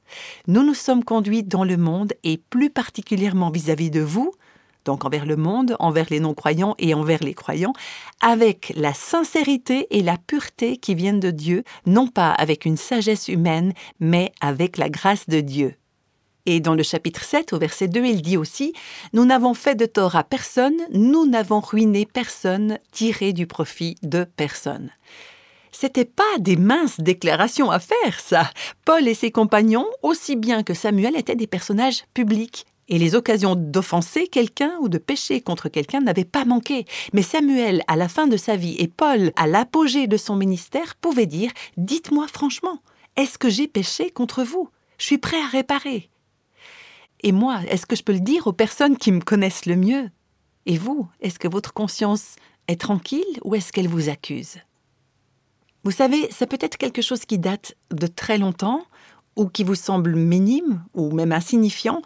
Nous 0.47 0.63
nous 0.63 0.73
sommes 0.73 1.03
conduits 1.03 1.43
dans 1.43 1.63
le 1.63 1.77
monde 1.77 2.13
et 2.23 2.37
plus 2.37 2.69
particulièrement 2.69 3.49
vis-à-vis 3.49 3.89
-vis 3.89 3.91
de 3.91 4.01
vous, 4.01 4.31
donc 4.85 5.03
envers 5.03 5.25
le 5.25 5.35
monde, 5.35 5.75
envers 5.79 6.05
les 6.09 6.19
non-croyants 6.19 6.75
et 6.77 6.93
envers 6.93 7.23
les 7.23 7.33
croyants, 7.33 7.73
avec 8.21 8.71
la 8.75 8.93
sincérité 8.93 9.87
et 9.89 10.01
la 10.01 10.17
pureté 10.17 10.77
qui 10.77 10.95
viennent 10.95 11.19
de 11.19 11.31
Dieu, 11.31 11.63
non 11.85 12.07
pas 12.07 12.31
avec 12.31 12.65
une 12.65 12.77
sagesse 12.77 13.27
humaine, 13.27 13.73
mais 13.99 14.31
avec 14.39 14.77
la 14.77 14.89
grâce 14.89 15.27
de 15.27 15.41
Dieu. 15.41 15.75
Et 16.45 16.59
dans 16.59 16.75
le 16.75 16.83
chapitre 16.83 17.23
7, 17.23 17.53
au 17.53 17.57
verset 17.57 17.87
2, 17.87 18.05
il 18.05 18.21
dit 18.21 18.37
aussi 18.37 18.73
Nous 19.13 19.25
n'avons 19.25 19.55
fait 19.55 19.73
de 19.73 19.87
tort 19.87 20.15
à 20.15 20.23
personne, 20.23 20.77
nous 20.93 21.25
n'avons 21.25 21.59
ruiné 21.59 22.05
personne, 22.05 22.77
tiré 22.91 23.33
du 23.33 23.47
profit 23.47 23.95
de 24.03 24.25
personne. 24.37 24.91
C'était 25.77 26.05
pas 26.05 26.23
des 26.39 26.55
minces 26.55 27.01
déclarations 27.01 27.69
à 27.69 27.79
faire, 27.79 28.21
ça. 28.21 28.49
Paul 28.85 29.09
et 29.09 29.13
ses 29.13 29.29
compagnons, 29.29 29.85
aussi 30.03 30.37
bien 30.37 30.63
que 30.63 30.73
Samuel, 30.73 31.17
étaient 31.17 31.35
des 31.35 31.47
personnages 31.47 32.05
publics 32.13 32.65
et 32.87 32.97
les 32.97 33.13
occasions 33.13 33.55
d'offenser 33.57 34.27
quelqu'un 34.27 34.71
ou 34.79 34.87
de 34.87 34.97
pécher 34.97 35.41
contre 35.41 35.67
quelqu'un 35.67 35.99
n'avaient 35.99 36.23
pas 36.23 36.45
manqué. 36.45 36.85
Mais 37.11 37.23
Samuel, 37.23 37.83
à 37.89 37.97
la 37.97 38.07
fin 38.07 38.27
de 38.27 38.37
sa 38.37 38.55
vie, 38.55 38.77
et 38.79 38.87
Paul, 38.87 39.33
à 39.35 39.47
l'apogée 39.47 40.07
de 40.07 40.15
son 40.15 40.37
ministère, 40.37 40.95
pouvaient 40.95 41.25
dire 41.25 41.51
Dites-moi 41.75 42.27
franchement, 42.31 42.79
est-ce 43.17 43.37
que 43.37 43.49
j'ai 43.49 43.67
péché 43.67 44.11
contre 44.11 44.43
vous? 44.43 44.69
Je 44.97 45.05
suis 45.07 45.17
prêt 45.17 45.41
à 45.41 45.47
réparer. 45.47 46.09
Et 47.19 47.33
moi, 47.33 47.59
est-ce 47.69 47.85
que 47.85 47.97
je 47.97 48.03
peux 48.03 48.13
le 48.13 48.21
dire 48.21 48.47
aux 48.47 48.53
personnes 48.53 48.97
qui 48.97 49.11
me 49.11 49.19
connaissent 49.19 49.65
le 49.65 49.75
mieux? 49.75 50.09
Et 50.67 50.77
vous, 50.77 51.09
est-ce 51.19 51.37
que 51.37 51.49
votre 51.49 51.73
conscience 51.73 52.37
est 52.69 52.79
tranquille 52.79 53.25
ou 53.43 53.55
est-ce 53.55 53.73
qu'elle 53.73 53.89
vous 53.89 54.07
accuse? 54.07 54.59
Vous 55.85 55.91
savez, 55.91 56.31
ça 56.31 56.47
peut 56.47 56.57
être 56.59 56.77
quelque 56.77 57.03
chose 57.03 57.25
qui 57.25 57.37
date 57.37 57.75
de 57.91 58.07
très 58.07 58.39
longtemps 58.39 58.81
ou 59.35 59.47
qui 59.47 59.63
vous 59.63 59.75
semble 59.75 60.15
minime 60.15 60.83
ou 60.95 61.11
même 61.11 61.31
insignifiant, 61.31 62.01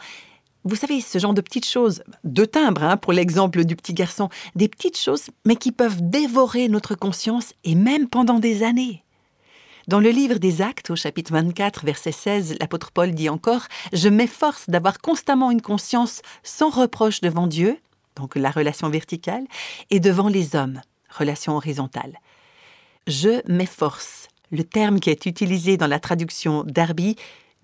vous 0.65 0.75
savez, 0.75 0.99
ce 0.99 1.17
genre 1.17 1.33
de 1.33 1.39
petites 1.39 1.67
choses, 1.67 2.03
de 2.25 2.43
timbre 2.43 2.83
hein, 2.83 2.97
pour 2.97 3.13
l'exemple 3.13 3.63
du 3.63 3.77
petit 3.77 3.93
garçon, 3.93 4.27
des 4.55 4.67
petites 4.67 4.99
choses, 4.99 5.29
mais 5.45 5.55
qui 5.55 5.71
peuvent 5.71 6.01
dévorer 6.01 6.67
notre 6.67 6.95
conscience 6.95 7.53
et 7.63 7.75
même 7.75 8.09
pendant 8.09 8.39
des 8.39 8.63
années. 8.63 9.05
Dans 9.87 10.01
le 10.01 10.09
livre 10.09 10.37
des 10.37 10.61
Actes, 10.61 10.89
au 10.89 10.97
chapitre 10.97 11.31
24, 11.31 11.85
verset 11.85 12.11
16, 12.11 12.57
l'apôtre 12.59 12.91
Paul 12.91 13.13
dit 13.13 13.29
encore 13.29 13.67
Je 13.93 14.09
m'efforce 14.09 14.69
d'avoir 14.69 14.99
constamment 14.99 15.51
une 15.51 15.61
conscience 15.61 16.21
sans 16.43 16.69
reproche 16.69 17.21
devant 17.21 17.47
Dieu, 17.47 17.79
donc 18.17 18.35
la 18.35 18.51
relation 18.51 18.89
verticale, 18.89 19.45
et 19.89 20.01
devant 20.01 20.27
les 20.27 20.57
hommes, 20.57 20.81
relation 21.17 21.55
horizontale. 21.55 22.19
Je 23.07 23.41
m'efforce. 23.51 24.27
Le 24.51 24.63
terme 24.63 24.99
qui 24.99 25.09
est 25.09 25.25
utilisé 25.25 25.77
dans 25.77 25.87
la 25.87 25.99
traduction 25.99 26.63
Darby 26.65 27.15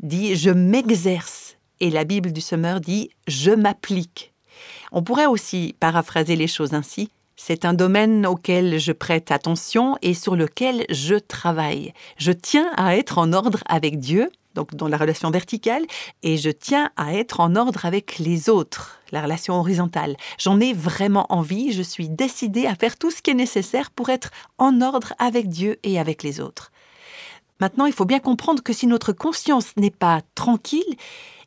dit 0.01 0.35
je 0.35 0.49
m'exerce 0.49 1.57
et 1.79 1.89
la 1.89 2.03
Bible 2.03 2.31
du 2.31 2.41
Semeur 2.41 2.79
dit 2.79 3.09
je 3.27 3.51
m'applique. 3.51 4.33
On 4.91 5.03
pourrait 5.03 5.25
aussi 5.25 5.75
paraphraser 5.79 6.35
les 6.35 6.47
choses 6.47 6.73
ainsi. 6.73 7.09
C'est 7.35 7.65
un 7.65 7.73
domaine 7.73 8.25
auquel 8.25 8.79
je 8.79 8.91
prête 8.91 9.31
attention 9.31 9.97
et 10.01 10.13
sur 10.13 10.35
lequel 10.35 10.85
je 10.89 11.15
travaille. 11.15 11.93
Je 12.17 12.31
tiens 12.31 12.71
à 12.77 12.95
être 12.95 13.17
en 13.17 13.33
ordre 13.33 13.59
avec 13.67 13.99
Dieu, 13.99 14.29
donc 14.55 14.73
dans 14.73 14.87
la 14.87 14.97
relation 14.97 15.29
verticale, 15.29 15.85
et 16.23 16.37
je 16.37 16.49
tiens 16.49 16.89
à 16.97 17.13
être 17.13 17.39
en 17.39 17.55
ordre 17.55 17.85
avec 17.85 18.17
les 18.17 18.49
autres, 18.49 18.99
la 19.11 19.21
relation 19.21 19.59
horizontale. 19.59 20.15
J'en 20.39 20.59
ai 20.59 20.73
vraiment 20.73 21.27
envie, 21.29 21.71
je 21.71 21.83
suis 21.83 22.09
décidée 22.09 22.65
à 22.65 22.75
faire 22.75 22.97
tout 22.97 23.11
ce 23.11 23.21
qui 23.21 23.31
est 23.31 23.35
nécessaire 23.35 23.91
pour 23.91 24.09
être 24.09 24.31
en 24.57 24.81
ordre 24.81 25.13
avec 25.19 25.49
Dieu 25.49 25.77
et 25.83 25.99
avec 25.99 26.23
les 26.23 26.39
autres. 26.39 26.71
Maintenant, 27.61 27.85
il 27.85 27.93
faut 27.93 28.05
bien 28.05 28.19
comprendre 28.19 28.63
que 28.63 28.73
si 28.73 28.85
notre 28.85 29.13
conscience 29.13 29.77
n'est 29.77 29.91
pas 29.91 30.21
tranquille, 30.33 30.95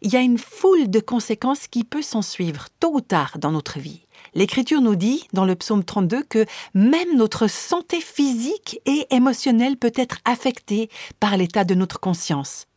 il 0.00 0.12
y 0.12 0.16
a 0.16 0.20
une 0.20 0.38
foule 0.38 0.88
de 0.88 1.00
conséquences 1.00 1.66
qui 1.66 1.84
peut 1.84 2.02
s'en 2.02 2.22
suivre 2.22 2.68
tôt 2.80 2.92
ou 2.94 3.00
tard 3.00 3.38
dans 3.38 3.50
notre 3.50 3.78
vie. 3.78 4.06
L'Écriture 4.34 4.80
nous 4.80 4.96
dit, 4.96 5.24
dans 5.32 5.44
le 5.44 5.54
psaume 5.54 5.84
32, 5.84 6.22
que 6.22 6.46
même 6.74 7.16
notre 7.16 7.48
santé 7.48 8.00
physique 8.00 8.80
et 8.86 9.06
émotionnelle 9.10 9.76
peut 9.76 9.92
être 9.94 10.18
affectée 10.24 10.88
par 11.20 11.36
l'état 11.36 11.64
de 11.64 11.74
notre 11.74 12.00
conscience. 12.00 12.67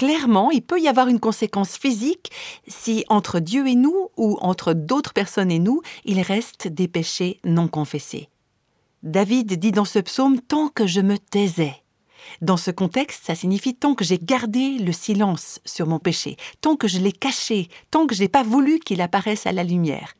Clairement, 0.00 0.50
il 0.50 0.62
peut 0.62 0.80
y 0.80 0.88
avoir 0.88 1.08
une 1.08 1.20
conséquence 1.20 1.76
physique 1.76 2.32
si 2.66 3.04
entre 3.10 3.38
Dieu 3.38 3.68
et 3.68 3.74
nous, 3.74 4.08
ou 4.16 4.38
entre 4.40 4.72
d'autres 4.72 5.12
personnes 5.12 5.50
et 5.50 5.58
nous, 5.58 5.82
il 6.06 6.22
reste 6.22 6.68
des 6.68 6.88
péchés 6.88 7.38
non 7.44 7.68
confessés. 7.68 8.30
David 9.02 9.58
dit 9.58 9.72
dans 9.72 9.84
ce 9.84 9.98
psaume 9.98 10.40
Tant 10.40 10.68
que 10.68 10.86
je 10.86 11.02
me 11.02 11.18
taisais. 11.18 11.74
Dans 12.40 12.56
ce 12.56 12.70
contexte, 12.70 13.26
ça 13.26 13.34
signifie 13.34 13.74
tant 13.74 13.94
que 13.94 14.06
j'ai 14.06 14.16
gardé 14.18 14.78
le 14.78 14.92
silence 14.92 15.60
sur 15.66 15.86
mon 15.86 15.98
péché, 15.98 16.38
tant 16.62 16.76
que 16.76 16.88
je 16.88 16.98
l'ai 16.98 17.12
caché, 17.12 17.68
tant 17.90 18.06
que 18.06 18.14
je 18.14 18.22
n'ai 18.22 18.28
pas 18.30 18.42
voulu 18.42 18.78
qu'il 18.78 19.02
apparaisse 19.02 19.44
à 19.44 19.52
la 19.52 19.64
lumière. 19.64 20.14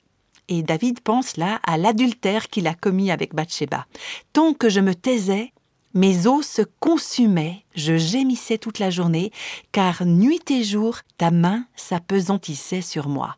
Et 0.49 0.63
David 0.63 1.01
pense 1.01 1.39
là 1.39 1.59
à 1.65 1.79
l'adultère 1.79 2.49
qu'il 2.49 2.67
a 2.67 2.75
commis 2.75 3.11
avec 3.11 3.35
Bathsheba. 3.35 3.87
Tant 4.35 4.53
que 4.53 4.69
je 4.69 4.81
me 4.81 4.95
taisais, 4.95 5.55
mes 5.95 6.27
os 6.27 6.47
se 6.47 6.63
consumaient, 6.79 7.65
je 7.75 7.97
gémissais 7.97 8.59
toute 8.59 8.79
la 8.79 8.91
journée, 8.91 9.33
car 9.73 10.05
nuit 10.05 10.51
et 10.51 10.63
jour, 10.63 10.99
ta 11.19 11.31
main 11.31 11.65
s'apesantissait 11.77 12.83
sur 12.83 13.09
moi. 13.09 13.37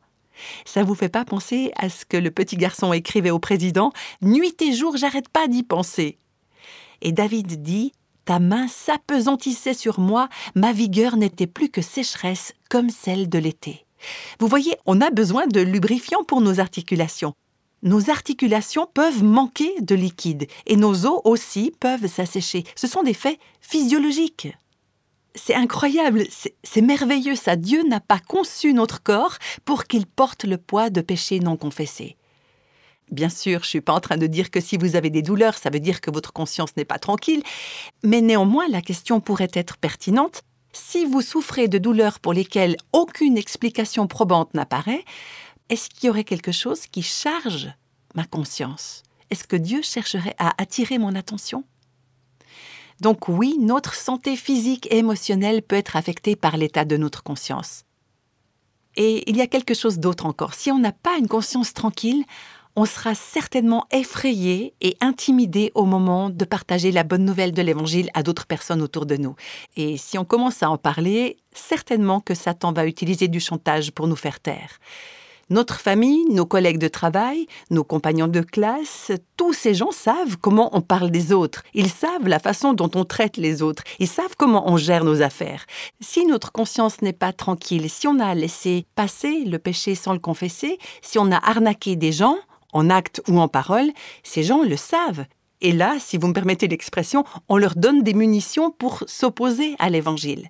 Ça 0.64 0.82
vous 0.82 0.94
fait 0.94 1.08
pas 1.08 1.24
penser 1.24 1.72
à 1.76 1.88
ce 1.88 2.04
que 2.04 2.16
le 2.16 2.30
petit 2.30 2.56
garçon 2.56 2.92
écrivait 2.92 3.30
au 3.30 3.38
président 3.38 3.92
Nuit 4.20 4.60
et 4.60 4.72
jour, 4.72 4.96
j'arrête 4.96 5.28
pas 5.28 5.46
d'y 5.46 5.62
penser. 5.62 6.18
Et 7.00 7.12
David 7.12 7.62
dit 7.62 7.92
ta 8.24 8.38
main 8.38 8.68
s'apesantissait 8.68 9.74
sur 9.74 9.98
moi, 9.98 10.28
ma 10.54 10.72
vigueur 10.72 11.16
n'était 11.16 11.48
plus 11.48 11.70
que 11.70 11.82
sécheresse 11.82 12.54
comme 12.70 12.88
celle 12.88 13.28
de 13.28 13.38
l'été. 13.38 13.84
Vous 14.38 14.46
voyez, 14.46 14.76
on 14.86 15.00
a 15.00 15.10
besoin 15.10 15.46
de 15.46 15.60
lubrifiant 15.60 16.22
pour 16.24 16.40
nos 16.40 16.60
articulations. 16.60 17.34
Nos 17.82 18.10
articulations 18.10 18.86
peuvent 18.92 19.24
manquer 19.24 19.80
de 19.80 19.96
liquide 19.96 20.46
et 20.66 20.76
nos 20.76 21.04
os 21.06 21.20
aussi 21.24 21.72
peuvent 21.80 22.06
s'assécher. 22.06 22.64
Ce 22.76 22.86
sont 22.86 23.02
des 23.02 23.14
faits 23.14 23.38
physiologiques. 23.60 24.48
C'est 25.34 25.54
incroyable, 25.54 26.24
c'est 26.62 26.80
merveilleux 26.82 27.34
ça. 27.34 27.56
Dieu 27.56 27.82
n'a 27.88 28.00
pas 28.00 28.20
conçu 28.20 28.72
notre 28.74 29.02
corps 29.02 29.38
pour 29.64 29.84
qu'il 29.84 30.06
porte 30.06 30.44
le 30.44 30.58
poids 30.58 30.90
de 30.90 31.00
péchés 31.00 31.40
non 31.40 31.56
confessés. 31.56 32.16
Bien 33.10 33.30
sûr, 33.30 33.60
je 33.60 33.66
ne 33.66 33.68
suis 33.68 33.80
pas 33.80 33.94
en 33.94 34.00
train 34.00 34.16
de 34.16 34.26
dire 34.26 34.50
que 34.50 34.60
si 34.60 34.76
vous 34.76 34.94
avez 34.94 35.10
des 35.10 35.22
douleurs, 35.22 35.58
ça 35.58 35.70
veut 35.70 35.80
dire 35.80 36.00
que 36.00 36.10
votre 36.10 36.32
conscience 36.32 36.76
n'est 36.76 36.84
pas 36.84 36.98
tranquille, 36.98 37.42
mais 38.02 38.20
néanmoins, 38.20 38.68
la 38.68 38.80
question 38.80 39.20
pourrait 39.20 39.50
être 39.54 39.76
pertinente. 39.76 40.42
Si 40.72 41.04
vous 41.04 41.20
souffrez 41.20 41.68
de 41.68 41.78
douleurs 41.78 42.20
pour 42.20 42.32
lesquelles 42.32 42.76
aucune 42.92 43.36
explication 43.36 44.06
probante 44.06 44.54
n'apparaît, 44.54 45.04
est-ce 45.72 45.88
qu'il 45.88 46.08
y 46.08 46.10
aurait 46.10 46.22
quelque 46.22 46.52
chose 46.52 46.86
qui 46.86 47.00
charge 47.00 47.72
ma 48.14 48.24
conscience? 48.24 49.02
Est-ce 49.30 49.44
que 49.44 49.56
Dieu 49.56 49.80
chercherait 49.80 50.34
à 50.38 50.52
attirer 50.60 50.98
mon 50.98 51.14
attention? 51.14 51.64
Donc 53.00 53.26
oui, 53.26 53.56
notre 53.58 53.94
santé 53.94 54.36
physique 54.36 54.86
et 54.90 54.98
émotionnelle 54.98 55.62
peut 55.62 55.76
être 55.76 55.96
affectée 55.96 56.36
par 56.36 56.58
l'état 56.58 56.84
de 56.84 56.98
notre 56.98 57.22
conscience. 57.22 57.84
Et 58.96 59.28
il 59.30 59.38
y 59.38 59.40
a 59.40 59.46
quelque 59.46 59.72
chose 59.72 59.98
d'autre 59.98 60.26
encore. 60.26 60.52
Si 60.52 60.70
on 60.70 60.78
n'a 60.78 60.92
pas 60.92 61.16
une 61.16 61.26
conscience 61.26 61.72
tranquille, 61.72 62.26
on 62.76 62.84
sera 62.84 63.14
certainement 63.14 63.86
effrayé 63.92 64.74
et 64.82 64.98
intimidé 65.00 65.72
au 65.74 65.86
moment 65.86 66.28
de 66.28 66.44
partager 66.44 66.92
la 66.92 67.02
bonne 67.02 67.24
nouvelle 67.24 67.52
de 67.52 67.62
l'Évangile 67.62 68.10
à 68.12 68.22
d'autres 68.22 68.46
personnes 68.46 68.82
autour 68.82 69.06
de 69.06 69.16
nous. 69.16 69.36
Et 69.78 69.96
si 69.96 70.18
on 70.18 70.26
commence 70.26 70.62
à 70.62 70.68
en 70.68 70.76
parler, 70.76 71.38
certainement 71.54 72.20
que 72.20 72.34
Satan 72.34 72.74
va 72.74 72.86
utiliser 72.86 73.28
du 73.28 73.40
chantage 73.40 73.90
pour 73.90 74.06
nous 74.06 74.16
faire 74.16 74.38
taire. 74.38 74.78
Notre 75.52 75.80
famille, 75.80 76.24
nos 76.30 76.46
collègues 76.46 76.78
de 76.78 76.88
travail, 76.88 77.46
nos 77.68 77.84
compagnons 77.84 78.26
de 78.26 78.40
classe, 78.40 79.12
tous 79.36 79.52
ces 79.52 79.74
gens 79.74 79.90
savent 79.90 80.38
comment 80.40 80.74
on 80.74 80.80
parle 80.80 81.10
des 81.10 81.30
autres. 81.30 81.62
Ils 81.74 81.90
savent 81.90 82.26
la 82.26 82.38
façon 82.38 82.72
dont 82.72 82.90
on 82.94 83.04
traite 83.04 83.36
les 83.36 83.60
autres. 83.60 83.82
Ils 83.98 84.08
savent 84.08 84.34
comment 84.38 84.70
on 84.70 84.78
gère 84.78 85.04
nos 85.04 85.20
affaires. 85.20 85.66
Si 86.00 86.24
notre 86.24 86.52
conscience 86.52 87.02
n'est 87.02 87.12
pas 87.12 87.34
tranquille, 87.34 87.90
si 87.90 88.08
on 88.08 88.18
a 88.18 88.34
laissé 88.34 88.86
passer 88.94 89.44
le 89.44 89.58
péché 89.58 89.94
sans 89.94 90.14
le 90.14 90.20
confesser, 90.20 90.78
si 91.02 91.18
on 91.18 91.30
a 91.30 91.36
arnaqué 91.36 91.96
des 91.96 92.12
gens, 92.12 92.38
en 92.72 92.88
acte 92.88 93.20
ou 93.28 93.38
en 93.38 93.48
parole, 93.48 93.90
ces 94.22 94.44
gens 94.44 94.62
le 94.62 94.78
savent. 94.78 95.26
Et 95.60 95.72
là, 95.72 95.96
si 96.00 96.16
vous 96.16 96.28
me 96.28 96.32
permettez 96.32 96.66
l'expression, 96.66 97.24
on 97.50 97.58
leur 97.58 97.74
donne 97.74 98.02
des 98.02 98.14
munitions 98.14 98.70
pour 98.70 99.04
s'opposer 99.06 99.76
à 99.78 99.90
l'Évangile. 99.90 100.48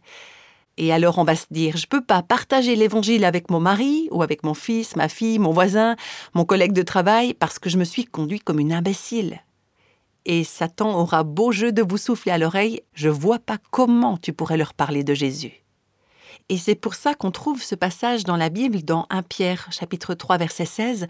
Et 0.82 0.92
alors 0.92 1.18
on 1.18 1.24
va 1.24 1.36
se 1.36 1.46
dire, 1.52 1.76
je 1.76 1.84
ne 1.84 1.90
peux 1.90 2.04
pas 2.04 2.22
partager 2.22 2.74
l'Évangile 2.74 3.24
avec 3.24 3.52
mon 3.52 3.60
mari 3.60 4.08
ou 4.10 4.20
avec 4.20 4.42
mon 4.42 4.52
fils, 4.52 4.96
ma 4.96 5.08
fille, 5.08 5.38
mon 5.38 5.52
voisin, 5.52 5.94
mon 6.34 6.44
collègue 6.44 6.72
de 6.72 6.82
travail, 6.82 7.34
parce 7.34 7.60
que 7.60 7.70
je 7.70 7.78
me 7.78 7.84
suis 7.84 8.04
conduit 8.04 8.40
comme 8.40 8.58
une 8.58 8.72
imbécile. 8.72 9.44
Et 10.24 10.42
Satan 10.42 10.98
aura 10.98 11.22
beau 11.22 11.52
jeu 11.52 11.70
de 11.70 11.82
vous 11.82 11.98
souffler 11.98 12.32
à 12.32 12.38
l'oreille, 12.38 12.82
je 12.94 13.08
vois 13.08 13.38
pas 13.38 13.58
comment 13.70 14.16
tu 14.16 14.32
pourrais 14.32 14.56
leur 14.56 14.74
parler 14.74 15.04
de 15.04 15.14
Jésus. 15.14 15.62
Et 16.48 16.58
c'est 16.58 16.74
pour 16.74 16.96
ça 16.96 17.14
qu'on 17.14 17.30
trouve 17.30 17.62
ce 17.62 17.76
passage 17.76 18.24
dans 18.24 18.36
la 18.36 18.48
Bible, 18.48 18.82
dans 18.82 19.06
1 19.10 19.22
Pierre 19.22 19.68
chapitre 19.70 20.14
3 20.14 20.36
verset 20.36 20.64
16, 20.66 21.06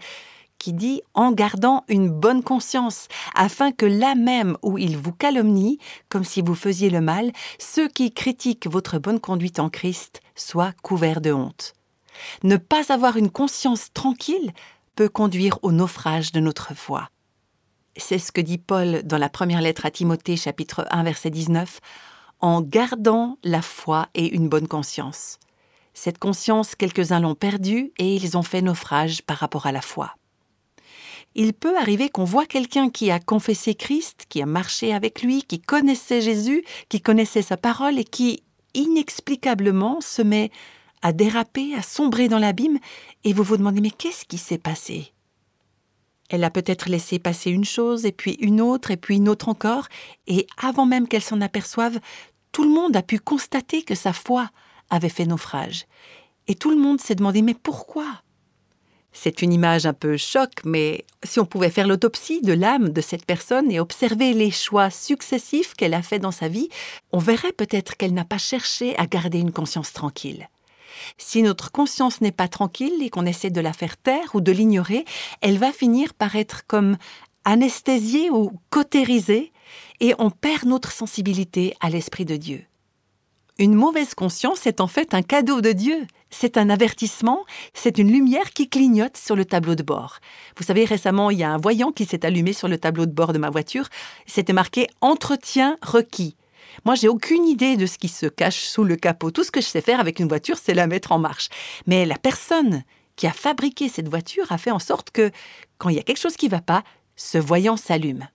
qui 0.63 0.71
dit 0.71 1.01
en 1.13 1.33
gardant 1.33 1.83
une 1.89 2.09
bonne 2.09 2.41
conscience, 2.41 3.09
afin 3.35 3.73
que 3.73 3.85
là 3.85 4.15
même 4.15 4.55
où 4.61 4.77
ils 4.77 4.97
vous 4.97 5.11
calomnient, 5.11 5.77
comme 6.07 6.23
si 6.23 6.41
vous 6.41 6.55
faisiez 6.55 6.89
le 6.89 7.01
mal, 7.01 7.33
ceux 7.59 7.89
qui 7.89 8.13
critiquent 8.13 8.67
votre 8.67 8.97
bonne 8.97 9.19
conduite 9.19 9.59
en 9.59 9.69
Christ 9.69 10.21
soient 10.35 10.71
couverts 10.81 11.19
de 11.19 11.33
honte. 11.33 11.73
Ne 12.43 12.55
pas 12.55 12.93
avoir 12.93 13.17
une 13.17 13.29
conscience 13.29 13.91
tranquille 13.93 14.53
peut 14.95 15.09
conduire 15.09 15.59
au 15.63 15.73
naufrage 15.73 16.31
de 16.31 16.39
notre 16.39 16.73
foi. 16.73 17.09
C'est 17.97 18.17
ce 18.17 18.31
que 18.31 18.39
dit 18.39 18.57
Paul 18.57 19.03
dans 19.03 19.17
la 19.17 19.27
première 19.27 19.61
lettre 19.61 19.85
à 19.85 19.91
Timothée 19.91 20.37
chapitre 20.37 20.85
1 20.91 21.03
verset 21.03 21.29
19, 21.29 21.81
en 22.39 22.61
gardant 22.61 23.37
la 23.43 23.61
foi 23.61 24.07
et 24.13 24.33
une 24.33 24.47
bonne 24.47 24.69
conscience. 24.69 25.39
Cette 25.93 26.19
conscience, 26.19 26.73
quelques-uns 26.75 27.19
l'ont 27.19 27.35
perdue 27.35 27.91
et 27.97 28.15
ils 28.15 28.37
ont 28.37 28.43
fait 28.43 28.61
naufrage 28.61 29.23
par 29.23 29.35
rapport 29.35 29.65
à 29.65 29.73
la 29.73 29.81
foi 29.81 30.15
il 31.35 31.53
peut 31.53 31.77
arriver 31.77 32.09
qu'on 32.09 32.23
voit 32.23 32.45
quelqu'un 32.45 32.89
qui 32.89 33.11
a 33.11 33.19
confessé 33.19 33.75
Christ, 33.75 34.25
qui 34.29 34.41
a 34.41 34.45
marché 34.45 34.93
avec 34.93 35.21
lui, 35.21 35.43
qui 35.43 35.59
connaissait 35.59 36.21
Jésus, 36.21 36.63
qui 36.89 37.01
connaissait 37.01 37.41
sa 37.41 37.57
parole 37.57 37.97
et 37.97 38.03
qui, 38.03 38.43
inexplicablement, 38.73 40.01
se 40.01 40.21
met 40.21 40.51
à 41.01 41.11
déraper, 41.11 41.75
à 41.75 41.81
sombrer 41.81 42.29
dans 42.29 42.39
l'abîme, 42.39 42.79
et 43.23 43.33
vous 43.33 43.43
vous 43.43 43.57
demandez 43.57 43.81
mais 43.81 43.91
qu'est-ce 43.91 44.25
qui 44.25 44.37
s'est 44.37 44.57
passé? 44.57 45.11
Elle 46.29 46.43
a 46.43 46.49
peut-être 46.49 46.89
laissé 46.89 47.19
passer 47.19 47.51
une 47.51 47.65
chose, 47.65 48.05
et 48.05 48.11
puis 48.11 48.33
une 48.39 48.61
autre, 48.61 48.91
et 48.91 48.97
puis 48.97 49.17
une 49.17 49.27
autre 49.27 49.49
encore, 49.49 49.87
et 50.27 50.47
avant 50.57 50.85
même 50.85 51.07
qu'elle 51.07 51.21
s'en 51.21 51.41
aperçoive, 51.41 51.99
tout 52.51 52.63
le 52.63 52.69
monde 52.69 52.95
a 52.95 53.01
pu 53.01 53.19
constater 53.19 53.83
que 53.83 53.95
sa 53.95 54.13
foi 54.13 54.49
avait 54.89 55.09
fait 55.09 55.25
naufrage. 55.25 55.85
Et 56.47 56.55
tout 56.55 56.69
le 56.69 56.77
monde 56.77 57.01
s'est 57.01 57.15
demandé 57.15 57.41
mais 57.41 57.53
pourquoi? 57.53 58.22
C'est 59.13 59.41
une 59.41 59.53
image 59.53 59.85
un 59.85 59.93
peu 59.93 60.17
choc, 60.17 60.51
mais 60.65 61.05
si 61.23 61.39
on 61.39 61.45
pouvait 61.45 61.69
faire 61.69 61.87
l'autopsie 61.87 62.41
de 62.41 62.53
l'âme 62.53 62.89
de 62.89 63.01
cette 63.01 63.25
personne 63.25 63.71
et 63.71 63.79
observer 63.79 64.33
les 64.33 64.51
choix 64.51 64.89
successifs 64.89 65.75
qu'elle 65.75 65.93
a 65.93 66.01
faits 66.01 66.21
dans 66.21 66.31
sa 66.31 66.47
vie, 66.47 66.69
on 67.11 67.19
verrait 67.19 67.53
peut-être 67.53 67.95
qu'elle 67.95 68.13
n'a 68.13 68.25
pas 68.25 68.37
cherché 68.37 68.97
à 68.97 69.05
garder 69.05 69.39
une 69.39 69.51
conscience 69.51 69.93
tranquille. 69.93 70.49
Si 71.17 71.41
notre 71.43 71.71
conscience 71.71 72.21
n'est 72.21 72.31
pas 72.31 72.47
tranquille 72.47 73.01
et 73.01 73.09
qu'on 73.09 73.25
essaie 73.25 73.49
de 73.49 73.61
la 73.61 73.73
faire 73.73 73.97
taire 73.97 74.33
ou 74.33 74.41
de 74.41 74.51
l'ignorer, 74.51 75.05
elle 75.41 75.57
va 75.57 75.71
finir 75.71 76.13
par 76.13 76.35
être 76.35 76.65
comme 76.67 76.97
anesthésiée 77.45 78.29
ou 78.29 78.51
cautérisée 78.69 79.51
et 79.99 80.13
on 80.17 80.29
perd 80.29 80.65
notre 80.65 80.91
sensibilité 80.91 81.75
à 81.79 81.89
l'Esprit 81.89 82.25
de 82.25 82.35
Dieu. 82.35 82.65
Une 83.59 83.75
mauvaise 83.75 84.15
conscience 84.15 84.65
est 84.65 84.81
en 84.81 84.87
fait 84.87 85.13
un 85.13 85.21
cadeau 85.21 85.61
de 85.61 85.73
Dieu. 85.73 86.07
C'est 86.31 86.57
un 86.57 86.71
avertissement, 86.71 87.45
c'est 87.75 87.99
une 87.99 88.11
lumière 88.11 88.49
qui 88.49 88.67
clignote 88.67 89.15
sur 89.15 89.35
le 89.35 89.45
tableau 89.45 89.75
de 89.75 89.83
bord. 89.83 90.17
Vous 90.57 90.63
savez, 90.63 90.85
récemment, 90.85 91.29
il 91.29 91.37
y 91.37 91.43
a 91.43 91.51
un 91.51 91.59
voyant 91.59 91.91
qui 91.91 92.05
s'est 92.05 92.25
allumé 92.25 92.53
sur 92.53 92.67
le 92.67 92.79
tableau 92.79 93.05
de 93.05 93.11
bord 93.11 93.31
de 93.31 93.37
ma 93.37 93.51
voiture. 93.51 93.89
C'était 94.25 94.53
marqué 94.53 94.87
Entretien 95.01 95.77
requis. 95.83 96.35
Moi, 96.85 96.95
j'ai 96.95 97.07
aucune 97.07 97.45
idée 97.45 97.77
de 97.77 97.85
ce 97.85 97.99
qui 97.99 98.07
se 98.07 98.25
cache 98.25 98.63
sous 98.63 98.83
le 98.83 98.95
capot. 98.95 99.29
Tout 99.29 99.43
ce 99.43 99.51
que 99.51 99.61
je 99.61 99.67
sais 99.67 99.81
faire 99.81 99.99
avec 99.99 100.19
une 100.19 100.27
voiture, 100.27 100.57
c'est 100.57 100.73
la 100.73 100.87
mettre 100.87 101.11
en 101.11 101.19
marche. 101.19 101.49
Mais 101.85 102.07
la 102.07 102.17
personne 102.17 102.83
qui 103.15 103.27
a 103.27 103.31
fabriqué 103.31 103.87
cette 103.87 104.09
voiture 104.09 104.51
a 104.51 104.57
fait 104.57 104.71
en 104.71 104.79
sorte 104.79 105.11
que, 105.11 105.29
quand 105.77 105.89
il 105.89 105.97
y 105.97 105.99
a 105.99 106.03
quelque 106.03 106.19
chose 106.19 106.37
qui 106.37 106.47
ne 106.47 106.51
va 106.51 106.61
pas, 106.61 106.83
ce 107.15 107.37
voyant 107.37 107.77
s'allume. 107.77 108.27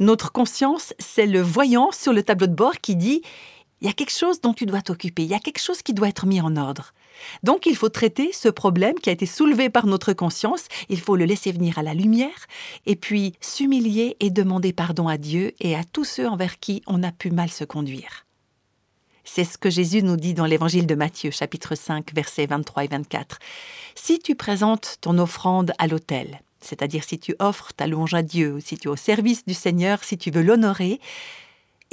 Notre 0.00 0.32
conscience, 0.32 0.92
c'est 0.98 1.26
le 1.26 1.40
voyant 1.40 1.92
sur 1.92 2.12
le 2.12 2.24
tableau 2.24 2.48
de 2.48 2.54
bord 2.54 2.80
qui 2.80 2.96
dit 2.96 3.22
il 3.84 3.86
y 3.86 3.90
a 3.90 3.92
quelque 3.92 4.16
chose 4.16 4.40
dont 4.40 4.54
tu 4.54 4.64
dois 4.64 4.80
t'occuper, 4.80 5.24
il 5.24 5.28
y 5.28 5.34
a 5.34 5.38
quelque 5.38 5.60
chose 5.60 5.82
qui 5.82 5.92
doit 5.92 6.08
être 6.08 6.24
mis 6.24 6.40
en 6.40 6.56
ordre. 6.56 6.94
Donc 7.42 7.66
il 7.66 7.76
faut 7.76 7.90
traiter 7.90 8.32
ce 8.32 8.48
problème 8.48 8.94
qui 8.94 9.10
a 9.10 9.12
été 9.12 9.26
soulevé 9.26 9.68
par 9.68 9.84
notre 9.84 10.14
conscience, 10.14 10.64
il 10.88 10.98
faut 10.98 11.16
le 11.16 11.26
laisser 11.26 11.52
venir 11.52 11.78
à 11.78 11.82
la 11.82 11.92
lumière, 11.92 12.46
et 12.86 12.96
puis 12.96 13.34
s'humilier 13.42 14.16
et 14.20 14.30
demander 14.30 14.72
pardon 14.72 15.06
à 15.06 15.18
Dieu 15.18 15.52
et 15.60 15.76
à 15.76 15.84
tous 15.84 16.04
ceux 16.04 16.26
envers 16.26 16.58
qui 16.60 16.82
on 16.86 17.02
a 17.02 17.12
pu 17.12 17.30
mal 17.30 17.50
se 17.50 17.64
conduire. 17.64 18.24
C'est 19.22 19.44
ce 19.44 19.58
que 19.58 19.68
Jésus 19.68 20.02
nous 20.02 20.16
dit 20.16 20.32
dans 20.32 20.46
l'évangile 20.46 20.86
de 20.86 20.94
Matthieu, 20.94 21.30
chapitre 21.30 21.74
5, 21.74 22.14
versets 22.14 22.46
23 22.46 22.84
et 22.84 22.88
24. 22.88 23.38
Si 23.94 24.18
tu 24.18 24.34
présentes 24.34 24.96
ton 25.02 25.18
offrande 25.18 25.74
à 25.76 25.88
l'autel, 25.88 26.40
c'est-à-dire 26.62 27.04
si 27.04 27.18
tu 27.18 27.36
offres 27.38 27.74
ta 27.74 27.86
louange 27.86 28.14
à 28.14 28.22
Dieu, 28.22 28.60
si 28.64 28.78
tu 28.78 28.88
es 28.88 28.90
au 28.90 28.96
service 28.96 29.44
du 29.44 29.52
Seigneur, 29.52 30.02
si 30.04 30.16
tu 30.16 30.30
veux 30.30 30.42
l'honorer, 30.42 31.00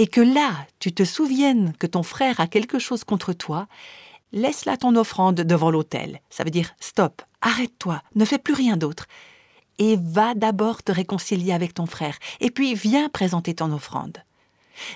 et 0.02 0.08
que 0.08 0.20
là 0.20 0.66
tu 0.80 0.92
te 0.92 1.06
souviennes 1.06 1.74
que 1.78 1.86
ton 1.86 2.02
frère 2.02 2.40
a 2.40 2.48
quelque 2.48 2.80
chose 2.80 3.04
contre 3.04 3.34
toi, 3.34 3.68
laisse 4.32 4.66
là 4.66 4.76
ton 4.76 4.96
offrande 4.96 5.36
devant 5.36 5.70
l'autel. 5.70 6.22
Ça 6.32 6.44
veut 6.44 6.50
dire 6.50 6.74
stop, 6.80 7.22
arrête-toi, 7.42 8.02
ne 8.16 8.26
fais 8.26 8.40
plus 8.40 8.56
rien 8.56 8.78
d'autre. 8.78 9.06
Et 9.78 10.00
va 10.02 10.34
d'abord 10.34 10.82
te 10.82 10.92
réconcilier 10.92 11.54
avec 11.54 11.76
ton 11.76 11.86
frère, 11.86 12.18
et 12.40 12.50
puis 12.50 12.74
viens 12.74 13.10
présenter 13.10 13.54
ton 13.54 13.72
offrande. 13.72 14.18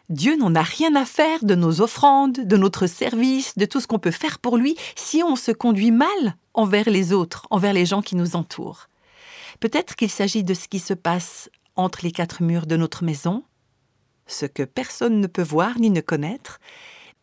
Dieu 0.09 0.37
n'en 0.37 0.55
a 0.55 0.63
rien 0.63 0.95
à 0.95 1.05
faire 1.05 1.45
de 1.45 1.53
nos 1.53 1.81
offrandes, 1.81 2.39
de 2.39 2.57
notre 2.57 2.87
service, 2.87 3.55
de 3.59 3.65
tout 3.65 3.81
ce 3.81 3.85
qu'on 3.85 3.99
peut 3.99 4.09
faire 4.09 4.39
pour 4.39 4.57
lui 4.57 4.75
si 4.95 5.21
on 5.21 5.35
se 5.35 5.51
conduit 5.51 5.91
mal 5.91 6.35
envers 6.55 6.89
les 6.89 7.13
autres, 7.13 7.45
envers 7.51 7.73
les 7.73 7.85
gens 7.85 8.01
qui 8.01 8.15
nous 8.15 8.35
entourent. 8.35 8.87
Peut-être 9.59 9.95
qu'il 9.95 10.09
s'agit 10.09 10.43
de 10.43 10.55
ce 10.55 10.67
qui 10.67 10.79
se 10.79 10.95
passe 10.95 11.51
entre 11.75 11.99
les 12.01 12.11
quatre 12.11 12.41
murs 12.41 12.65
de 12.65 12.75
notre 12.75 13.03
maison, 13.03 13.43
ce 14.27 14.45
que 14.45 14.63
personne 14.63 15.19
ne 15.19 15.27
peut 15.27 15.43
voir 15.43 15.79
ni 15.79 15.89
ne 15.89 16.01
connaître, 16.01 16.59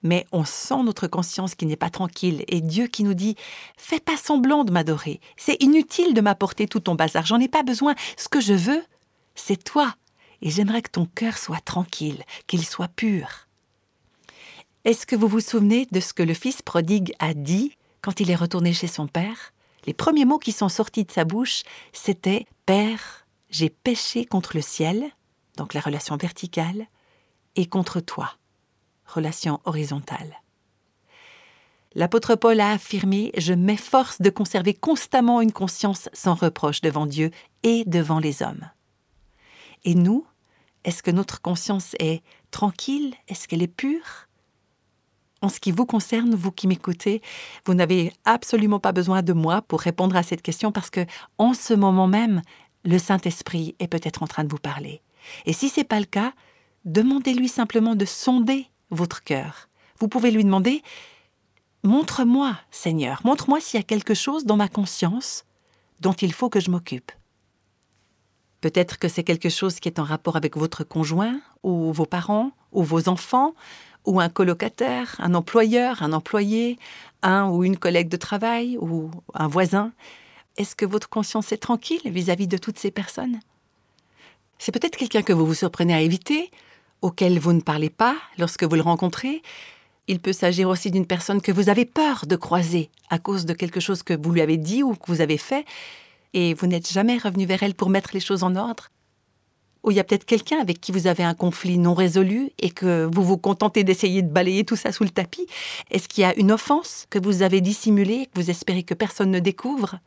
mais 0.02 0.26
on 0.32 0.44
sent 0.44 0.82
notre 0.84 1.06
conscience 1.06 1.54
qui 1.54 1.66
n'est 1.66 1.76
pas 1.76 1.90
tranquille. 1.90 2.44
Et 2.48 2.60
Dieu 2.60 2.86
qui 2.86 3.04
nous 3.04 3.14
dit 3.14 3.36
Fais 3.76 4.00
pas 4.00 4.16
semblant 4.16 4.64
de 4.64 4.72
m'adorer, 4.72 5.20
c'est 5.36 5.62
inutile 5.62 6.14
de 6.14 6.20
m'apporter 6.20 6.66
tout 6.66 6.80
ton 6.80 6.94
bazar, 6.94 7.26
j'en 7.26 7.40
ai 7.40 7.48
pas 7.48 7.62
besoin, 7.62 7.94
ce 8.16 8.28
que 8.28 8.40
je 8.40 8.54
veux, 8.54 8.82
c'est 9.34 9.62
toi, 9.62 9.94
et 10.40 10.50
j'aimerais 10.50 10.82
que 10.82 10.90
ton 10.90 11.06
cœur 11.06 11.38
soit 11.38 11.64
tranquille, 11.64 12.24
qu'il 12.46 12.64
soit 12.64 12.88
pur. 12.88 13.48
Est-ce 14.84 15.06
que 15.06 15.14
vous 15.14 15.28
vous 15.28 15.40
souvenez 15.40 15.86
de 15.92 16.00
ce 16.00 16.12
que 16.12 16.24
le 16.24 16.34
fils 16.34 16.60
prodigue 16.60 17.14
a 17.20 17.34
dit 17.34 17.76
quand 18.00 18.18
il 18.18 18.30
est 18.30 18.36
retourné 18.36 18.72
chez 18.72 18.88
son 18.88 19.06
père? 19.06 19.52
Les 19.86 19.94
premiers 19.94 20.24
mots 20.24 20.38
qui 20.38 20.52
sont 20.52 20.68
sortis 20.68 21.04
de 21.04 21.12
sa 21.12 21.24
bouche, 21.24 21.62
c'était 21.92 22.46
Père, 22.66 23.26
j'ai 23.50 23.70
péché 23.70 24.24
contre 24.24 24.56
le 24.56 24.62
ciel, 24.62 25.10
donc 25.56 25.74
la 25.74 25.80
relation 25.80 26.16
verticale, 26.16 26.86
et 27.56 27.66
contre 27.66 28.00
toi 28.00 28.36
relation 29.06 29.60
horizontale. 29.64 30.40
L'apôtre 31.94 32.34
Paul 32.36 32.60
a 32.60 32.70
affirmé 32.70 33.32
Je 33.36 33.52
m'efforce 33.52 34.22
de 34.22 34.30
conserver 34.30 34.72
constamment 34.72 35.42
une 35.42 35.52
conscience 35.52 36.08
sans 36.14 36.34
reproche 36.34 36.80
devant 36.80 37.04
Dieu 37.04 37.30
et 37.62 37.84
devant 37.86 38.18
les 38.18 38.42
hommes. 38.42 38.70
Et 39.84 39.94
nous, 39.94 40.26
est-ce 40.84 41.02
que 41.02 41.10
notre 41.10 41.42
conscience 41.42 41.94
est 41.98 42.22
tranquille? 42.50 43.14
Est-ce 43.28 43.46
qu'elle 43.46 43.62
est 43.62 43.66
pure? 43.66 44.28
En 45.42 45.48
ce 45.48 45.60
qui 45.60 45.72
vous 45.72 45.86
concerne, 45.86 46.34
vous 46.34 46.52
qui 46.52 46.66
m'écoutez, 46.66 47.20
vous 47.66 47.74
n'avez 47.74 48.12
absolument 48.24 48.78
pas 48.78 48.92
besoin 48.92 49.22
de 49.22 49.32
moi 49.32 49.60
pour 49.60 49.80
répondre 49.80 50.16
à 50.16 50.22
cette 50.22 50.42
question 50.42 50.72
parce 50.72 50.88
que, 50.88 51.04
en 51.36 51.52
ce 51.52 51.74
moment 51.74 52.06
même, 52.06 52.42
le 52.84 52.98
Saint-Esprit 52.98 53.74
est 53.80 53.88
peut-être 53.88 54.22
en 54.22 54.26
train 54.26 54.44
de 54.44 54.50
vous 54.50 54.58
parler. 54.58 55.02
Et 55.46 55.52
si 55.52 55.68
ce 55.68 55.80
n'est 55.80 55.84
pas 55.84 56.00
le 56.00 56.06
cas, 56.06 56.32
demandez-lui 56.84 57.48
simplement 57.48 57.94
de 57.94 58.04
sonder 58.04 58.66
votre 58.90 59.22
cœur. 59.22 59.68
Vous 59.98 60.08
pouvez 60.08 60.30
lui 60.30 60.44
demander 60.44 60.82
Montre-moi, 61.84 62.56
Seigneur, 62.70 63.20
montre-moi 63.24 63.60
s'il 63.60 63.78
y 63.78 63.82
a 63.82 63.86
quelque 63.86 64.14
chose 64.14 64.44
dans 64.44 64.56
ma 64.56 64.68
conscience 64.68 65.44
dont 66.00 66.12
il 66.12 66.32
faut 66.32 66.48
que 66.48 66.60
je 66.60 66.70
m'occupe. 66.70 67.10
Peut-être 68.60 69.00
que 69.00 69.08
c'est 69.08 69.24
quelque 69.24 69.48
chose 69.48 69.80
qui 69.80 69.88
est 69.88 69.98
en 69.98 70.04
rapport 70.04 70.36
avec 70.36 70.56
votre 70.56 70.84
conjoint, 70.84 71.40
ou 71.64 71.92
vos 71.92 72.06
parents, 72.06 72.52
ou 72.70 72.84
vos 72.84 73.08
enfants, 73.08 73.54
ou 74.06 74.20
un 74.20 74.28
colocataire, 74.28 75.16
un 75.18 75.34
employeur, 75.34 76.02
un 76.02 76.12
employé, 76.12 76.78
un 77.22 77.48
ou 77.48 77.64
une 77.64 77.76
collègue 77.76 78.08
de 78.08 78.16
travail, 78.16 78.78
ou 78.80 79.10
un 79.34 79.48
voisin. 79.48 79.92
Est-ce 80.56 80.76
que 80.76 80.86
votre 80.86 81.08
conscience 81.08 81.50
est 81.50 81.56
tranquille 81.56 82.02
vis-à-vis 82.04 82.46
de 82.46 82.56
toutes 82.56 82.78
ces 82.78 82.92
personnes? 82.92 83.40
C'est 84.64 84.70
peut-être 84.70 84.96
quelqu'un 84.96 85.22
que 85.22 85.32
vous 85.32 85.44
vous 85.44 85.54
surprenez 85.54 85.92
à 85.92 86.02
éviter, 86.02 86.52
auquel 87.00 87.40
vous 87.40 87.52
ne 87.52 87.60
parlez 87.60 87.90
pas 87.90 88.14
lorsque 88.38 88.62
vous 88.62 88.76
le 88.76 88.82
rencontrez. 88.82 89.42
Il 90.06 90.20
peut 90.20 90.32
s'agir 90.32 90.68
aussi 90.68 90.92
d'une 90.92 91.04
personne 91.04 91.40
que 91.40 91.50
vous 91.50 91.68
avez 91.68 91.84
peur 91.84 92.26
de 92.28 92.36
croiser 92.36 92.88
à 93.10 93.18
cause 93.18 93.44
de 93.44 93.54
quelque 93.54 93.80
chose 93.80 94.04
que 94.04 94.14
vous 94.14 94.30
lui 94.30 94.40
avez 94.40 94.58
dit 94.58 94.84
ou 94.84 94.94
que 94.94 95.06
vous 95.08 95.20
avez 95.20 95.36
fait, 95.36 95.64
et 96.32 96.54
vous 96.54 96.68
n'êtes 96.68 96.92
jamais 96.92 97.18
revenu 97.18 97.44
vers 97.44 97.64
elle 97.64 97.74
pour 97.74 97.90
mettre 97.90 98.10
les 98.14 98.20
choses 98.20 98.44
en 98.44 98.54
ordre. 98.54 98.90
Ou 99.82 99.90
il 99.90 99.96
y 99.96 100.00
a 100.00 100.04
peut-être 100.04 100.26
quelqu'un 100.26 100.60
avec 100.60 100.80
qui 100.80 100.92
vous 100.92 101.08
avez 101.08 101.24
un 101.24 101.34
conflit 101.34 101.76
non 101.76 101.94
résolu 101.94 102.52
et 102.60 102.70
que 102.70 103.10
vous 103.12 103.24
vous 103.24 103.38
contentez 103.38 103.82
d'essayer 103.82 104.22
de 104.22 104.30
balayer 104.30 104.62
tout 104.62 104.76
ça 104.76 104.92
sous 104.92 105.02
le 105.02 105.10
tapis. 105.10 105.48
Est-ce 105.90 106.06
qu'il 106.06 106.22
y 106.22 106.24
a 106.24 106.38
une 106.38 106.52
offense 106.52 107.06
que 107.10 107.18
vous 107.18 107.42
avez 107.42 107.60
dissimulée 107.60 108.14
et 108.14 108.26
que 108.26 108.40
vous 108.40 108.48
espérez 108.48 108.84
que 108.84 108.94
personne 108.94 109.32
ne 109.32 109.40
découvre? 109.40 109.98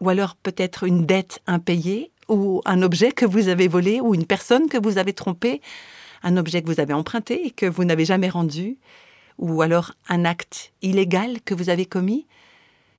Ou 0.00 0.10
alors 0.10 0.36
peut-être 0.36 0.84
une 0.84 1.06
dette 1.06 1.40
impayée 1.48 2.12
ou 2.28 2.60
un 2.64 2.82
objet 2.82 3.12
que 3.12 3.26
vous 3.26 3.48
avez 3.48 3.68
volé 3.68 4.00
ou 4.00 4.14
une 4.14 4.26
personne 4.26 4.68
que 4.68 4.78
vous 4.78 4.98
avez 4.98 5.12
trompée 5.12 5.60
un 6.22 6.36
objet 6.36 6.62
que 6.62 6.66
vous 6.66 6.80
avez 6.80 6.92
emprunté 6.92 7.46
et 7.46 7.50
que 7.50 7.66
vous 7.66 7.84
n'avez 7.84 8.04
jamais 8.04 8.28
rendu, 8.28 8.78
ou 9.38 9.62
alors 9.62 9.92
un 10.08 10.24
acte 10.24 10.72
illégal 10.82 11.40
que 11.42 11.54
vous 11.54 11.70
avez 11.70 11.86
commis. 11.86 12.26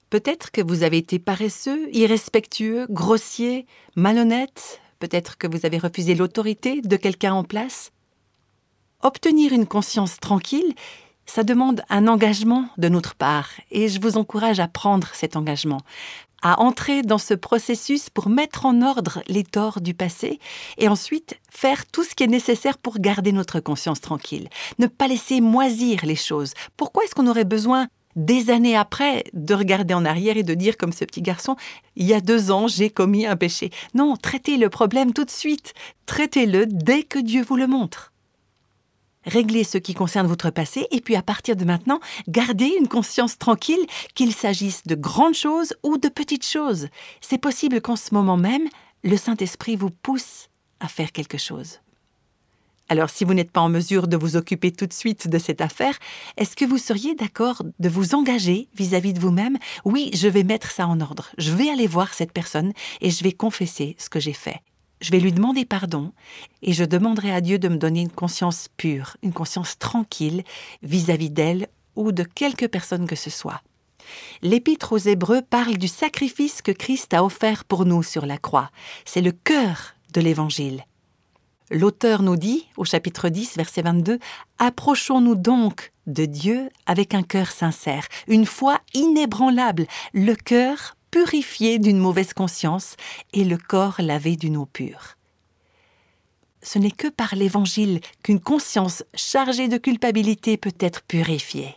Peut-être 0.10 0.52
que 0.52 0.62
vous 0.62 0.84
avez 0.84 0.98
été 0.98 1.20
paresseux, 1.20 1.90
irrespectueux, 1.94 2.88
grossier, 2.90 3.66
malhonnête, 3.96 4.80
peut-être 5.00 5.38
que 5.38 5.48
vous 5.48 5.66
avez 5.66 5.78
refusé 5.78 6.16
l'autorité 6.16 6.82
de 6.82 6.96
quelqu'un 6.96 7.34
en 7.34 7.44
place. 7.44 7.92
Obtenir 9.02 9.52
une 9.52 9.68
conscience 9.68 10.20
tranquille, 10.20 10.74
ça 11.26 11.44
demande 11.44 11.82
un 11.90 12.08
engagement 12.08 12.70
de 12.78 12.88
notre 12.88 13.14
part, 13.14 13.50
et 13.70 13.90
je 13.90 14.00
vous 14.00 14.18
encourage 14.18 14.62
à 14.62 14.70
prendre 14.70 15.10
cet 15.14 15.36
engagement, 15.36 15.82
à 16.42 16.62
entrer 16.62 17.02
dans 17.02 17.18
ce 17.18 17.34
processus 17.34 18.10
pour 18.10 18.30
mettre 18.30 18.66
en 18.66 18.82
ordre 18.82 19.22
les 19.28 19.44
torts 19.44 19.82
du 19.82 19.94
passé 19.94 20.40
et 20.78 20.88
ensuite 20.88 21.40
faire 21.50 21.86
tout 21.86 22.04
ce 22.04 22.16
qui 22.16 22.24
est 22.24 22.28
nécessaire 22.28 22.78
pour 22.78 23.00
garder 23.00 23.32
notre 23.32 23.60
conscience 23.60 24.02
tranquille. 24.02 24.50
Ne 24.80 24.88
pas 24.88 25.08
laisser 25.08 25.42
moisir 25.42 26.06
les 26.06 26.16
choses. 26.16 26.54
Pourquoi 26.76 27.04
est-ce 27.04 27.16
qu'on 27.16 27.28
aurait 27.28 27.46
besoin 27.46 27.88
des 28.16 28.50
années 28.50 28.76
après 28.76 29.24
de 29.34 29.54
regarder 29.54 29.94
en 29.94 30.04
arrière 30.04 30.38
et 30.38 30.44
de 30.44 30.56
dire 30.56 30.76
comme 30.76 30.92
ce 30.92 31.06
petit 31.06 31.22
garçon, 31.22 31.56
il 31.96 32.08
y 32.08 32.14
a 32.14 32.20
deux 32.20 32.52
ans, 32.52 32.68
j'ai 32.68 32.90
commis 32.90 33.26
un 33.26 33.36
péché. 33.36 33.70
Non, 33.94 34.16
traitez 34.18 34.58
le 34.58 34.70
problème 34.70 35.14
tout 35.14 35.24
de 35.24 35.30
suite. 35.30 35.74
Traitez-le 36.08 36.66
dès 36.66 37.04
que 37.04 37.20
Dieu 37.20 37.44
vous 37.48 37.56
le 37.56 37.68
montre 37.68 38.12
réglez 39.28 39.64
ce 39.64 39.78
qui 39.78 39.94
concerne 39.94 40.26
votre 40.26 40.50
passé 40.50 40.88
et 40.90 41.02
puis 41.02 41.16
à 41.16 41.22
partir 41.22 41.56
de 41.56 41.66
maintenant, 41.66 42.00
gardez 42.28 42.74
une 42.80 42.88
conscience 42.88 43.38
tranquille 43.38 43.86
qu'il 44.16 44.34
s'agisse 44.34 44.84
de 44.88 44.96
grandes 44.96 45.36
choses 45.36 45.76
ou 45.84 45.98
de 45.98 46.10
petites 46.10 46.46
choses. 46.46 46.88
C'est 47.22 47.38
possible 47.38 47.82
qu'en 47.82 47.96
ce 47.96 48.14
moment 48.14 48.38
même, 48.38 48.68
le 49.04 49.18
Saint-Esprit 49.18 49.76
vous 49.76 49.92
pousse 49.92 50.50
à 50.80 50.88
faire 50.88 51.12
quelque 51.12 51.38
chose. 51.38 51.80
Alors 52.90 53.10
si 53.10 53.26
vous 53.26 53.34
n'êtes 53.34 53.52
pas 53.52 53.62
en 53.62 53.70
mesure 53.70 54.08
de 54.08 54.16
vous 54.16 54.38
occuper 54.38 54.72
tout 54.72 54.86
de 54.86 54.94
suite 54.94 55.28
de 55.28 55.38
cette 55.38 55.60
affaire, 55.60 55.98
est-ce 56.38 56.56
que 56.56 56.64
vous 56.64 56.78
seriez 56.78 57.16
d'accord 57.16 57.64
de 57.80 57.90
vous 57.90 58.16
engager 58.16 58.70
vis-à-vis 58.76 59.14
de 59.14 59.20
vous-même? 59.20 59.58
Oui, 59.84 60.10
je 60.14 60.30
vais 60.30 60.44
mettre 60.44 60.72
ça 60.72 60.88
en 60.88 61.02
ordre. 61.02 61.30
Je 61.38 61.52
vais 61.52 61.70
aller 61.70 61.88
voir 61.88 62.14
cette 62.14 62.32
personne 62.32 62.72
et 63.02 63.12
je 63.12 63.24
vais 63.24 63.34
confesser 63.34 63.96
ce 64.00 64.10
que 64.10 64.22
j'ai 64.22 64.34
fait 64.34 64.62
je 65.02 65.12
vais 65.12 65.20
lui 65.20 65.32
demander 65.32 65.66
pardon 65.66 66.12
et 66.62 66.74
je 66.74 66.84
demanderai 66.84 67.32
à 67.32 67.42
Dieu 67.42 67.60
de 67.60 67.68
me 67.68 67.78
donner 67.78 68.02
une 68.02 68.12
conscience 68.12 68.68
pure, 68.78 69.18
une 69.22 69.34
conscience 69.34 69.78
tranquille 69.78 70.44
vis-à-vis 70.82 71.30
d'elle 71.30 71.68
ou 71.96 72.12
de 72.12 72.24
quelque 72.24 72.66
personne 72.66 73.08
que 73.08 73.16
ce 73.16 73.30
soit. 73.30 73.62
L'épître 74.42 74.94
aux 74.94 74.98
Hébreux 74.98 75.42
parle 75.42 75.78
du 75.78 75.88
sacrifice 75.88 76.62
que 76.62 76.72
Christ 76.72 77.14
a 77.14 77.24
offert 77.24 77.66
pour 77.66 77.86
nous 77.86 78.04
sur 78.04 78.26
la 78.26 78.38
croix. 78.38 78.72
C'est 79.06 79.22
le 79.22 79.32
cœur 79.32 79.96
de 80.14 80.22
l'Évangile. 80.22 80.86
L'auteur 81.70 82.22
nous 82.22 82.38
dit, 82.38 82.66
au 82.78 82.86
chapitre 82.86 83.28
10, 83.28 83.58
verset 83.58 83.82
22, 83.82 84.20
Approchons-nous 84.58 85.36
donc 85.36 85.92
de 86.06 86.24
Dieu 86.24 86.70
avec 86.86 87.14
un 87.14 87.24
cœur 87.24 87.52
sincère, 87.52 88.08
une 88.28 88.46
foi 88.46 88.80
inébranlable, 88.94 89.86
le 90.14 90.34
cœur 90.36 90.96
purifié 91.12 91.80
d'une 91.80 91.98
mauvaise 91.98 92.34
conscience 92.34 92.96
et 93.34 93.44
le 93.44 93.58
corps 93.58 93.96
lavé 94.00 94.36
d'une 94.36 94.58
eau 94.58 94.66
pure. 94.66 95.18
Ce 96.62 96.80
n'est 96.80 96.92
que 96.92 97.08
par 97.08 97.36
l'Évangile 97.36 98.02
qu'une 98.24 98.40
conscience 98.40 99.04
chargée 99.14 99.68
de 99.68 99.78
culpabilité 99.78 100.58
peut 100.58 100.76
être 100.80 101.04
purifiée. 101.04 101.76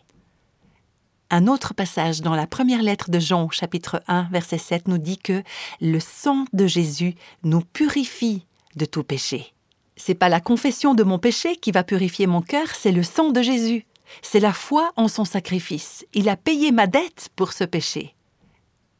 Un 1.30 1.46
autre 1.46 1.74
passage 1.74 2.22
dans 2.22 2.34
la 2.34 2.48
première 2.48 2.82
lettre 2.82 3.10
de 3.10 3.20
Jean, 3.20 3.50
chapitre 3.50 4.02
1, 4.08 4.24
verset 4.32 4.58
7, 4.58 4.88
nous 4.88 4.98
dit 4.98 5.18
que 5.18 5.44
le 5.80 6.00
sang 6.00 6.44
de 6.52 6.66
Jésus 6.66 7.14
nous 7.44 7.60
purifie 7.60 8.46
de 8.74 8.84
tout 8.84 9.04
péché. 9.04 9.52
C'est 9.94 10.14
pas 10.14 10.28
la 10.28 10.40
confession 10.40 10.94
de 10.94 11.04
mon 11.04 11.20
péché 11.20 11.54
qui 11.56 11.70
va 11.70 11.84
purifier 11.84 12.26
mon 12.26 12.42
cœur, 12.42 12.74
c'est 12.74 12.90
le 12.90 13.04
sang 13.04 13.30
de 13.30 13.42
Jésus. 13.42 13.86
C'est 14.22 14.40
la 14.40 14.52
foi 14.52 14.92
en 14.96 15.06
son 15.06 15.24
sacrifice. 15.24 16.04
Il 16.14 16.28
a 16.28 16.36
payé 16.36 16.72
ma 16.72 16.88
dette 16.88 17.28
pour 17.36 17.52
ce 17.52 17.62
péché. 17.62 18.16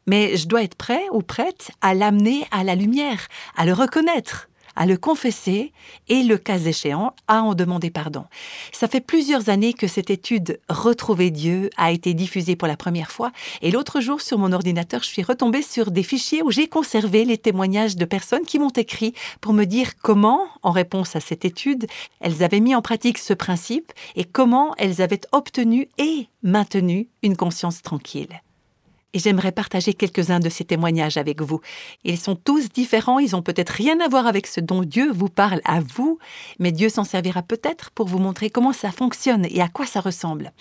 Mais 0.06 0.36
je 0.36 0.48
dois 0.48 0.62
être 0.62 0.74
prêt 0.74 1.04
ou 1.12 1.22
prête 1.22 1.70
à 1.80 1.94
l'amener 1.94 2.46
à 2.50 2.64
la 2.64 2.74
lumière, 2.74 3.28
à 3.56 3.64
le 3.64 3.72
reconnaître, 3.72 4.50
à 4.76 4.86
le 4.86 4.96
confesser 4.96 5.72
et, 6.08 6.22
le 6.22 6.38
cas 6.38 6.58
échéant, 6.58 7.14
à 7.28 7.42
en 7.42 7.54
demander 7.54 7.90
pardon. 7.90 8.24
Ça 8.72 8.88
fait 8.88 9.00
plusieurs 9.00 9.48
années 9.48 9.74
que 9.74 9.86
cette 9.86 10.10
étude 10.10 10.58
Retrouver 10.68 11.30
Dieu 11.30 11.70
a 11.76 11.92
été 11.92 12.14
diffusée 12.14 12.56
pour 12.56 12.68
la 12.68 12.76
première 12.76 13.10
fois 13.10 13.32
et 13.62 13.70
l'autre 13.70 14.00
jour 14.00 14.20
sur 14.20 14.38
mon 14.38 14.52
ordinateur, 14.52 15.02
je 15.02 15.08
suis 15.08 15.22
retombée 15.22 15.62
sur 15.62 15.90
des 15.90 16.02
fichiers 16.02 16.42
où 16.42 16.50
j'ai 16.50 16.68
conservé 16.68 17.24
les 17.24 17.38
témoignages 17.38 17.96
de 17.96 18.04
personnes 18.04 18.46
qui 18.46 18.58
m'ont 18.58 18.70
écrit 18.70 19.14
pour 19.40 19.52
me 19.52 19.64
dire 19.64 19.98
comment, 20.02 20.46
en 20.62 20.70
réponse 20.70 21.16
à 21.16 21.20
cette 21.20 21.44
étude, 21.44 21.86
elles 22.20 22.42
avaient 22.42 22.60
mis 22.60 22.74
en 22.74 22.82
pratique 22.82 23.18
ce 23.18 23.34
principe 23.34 23.92
et 24.16 24.24
comment 24.24 24.74
elles 24.78 25.02
avaient 25.02 25.20
obtenu 25.32 25.88
et 25.98 26.28
maintenu 26.42 27.08
une 27.22 27.36
conscience 27.36 27.82
tranquille 27.82 28.40
et 29.14 29.18
j'aimerais 29.18 29.52
partager 29.52 29.94
quelques-uns 29.94 30.40
de 30.40 30.48
ces 30.48 30.64
témoignages 30.64 31.16
avec 31.16 31.42
vous. 31.42 31.60
Ils 32.04 32.18
sont 32.18 32.36
tous 32.36 32.68
différents, 32.68 33.18
ils 33.18 33.34
ont 33.36 33.42
peut-être 33.42 33.70
rien 33.70 34.00
à 34.00 34.08
voir 34.08 34.26
avec 34.26 34.46
ce 34.46 34.60
dont 34.60 34.82
Dieu 34.82 35.10
vous 35.12 35.28
parle 35.28 35.60
à 35.64 35.80
vous, 35.80 36.18
mais 36.58 36.72
Dieu 36.72 36.88
s'en 36.88 37.04
servira 37.04 37.42
peut-être 37.42 37.90
pour 37.90 38.06
vous 38.06 38.18
montrer 38.18 38.50
comment 38.50 38.72
ça 38.72 38.90
fonctionne 38.90 39.46
et 39.50 39.60
à 39.60 39.68
quoi 39.68 39.86
ça 39.86 40.00
ressemble. 40.00 40.52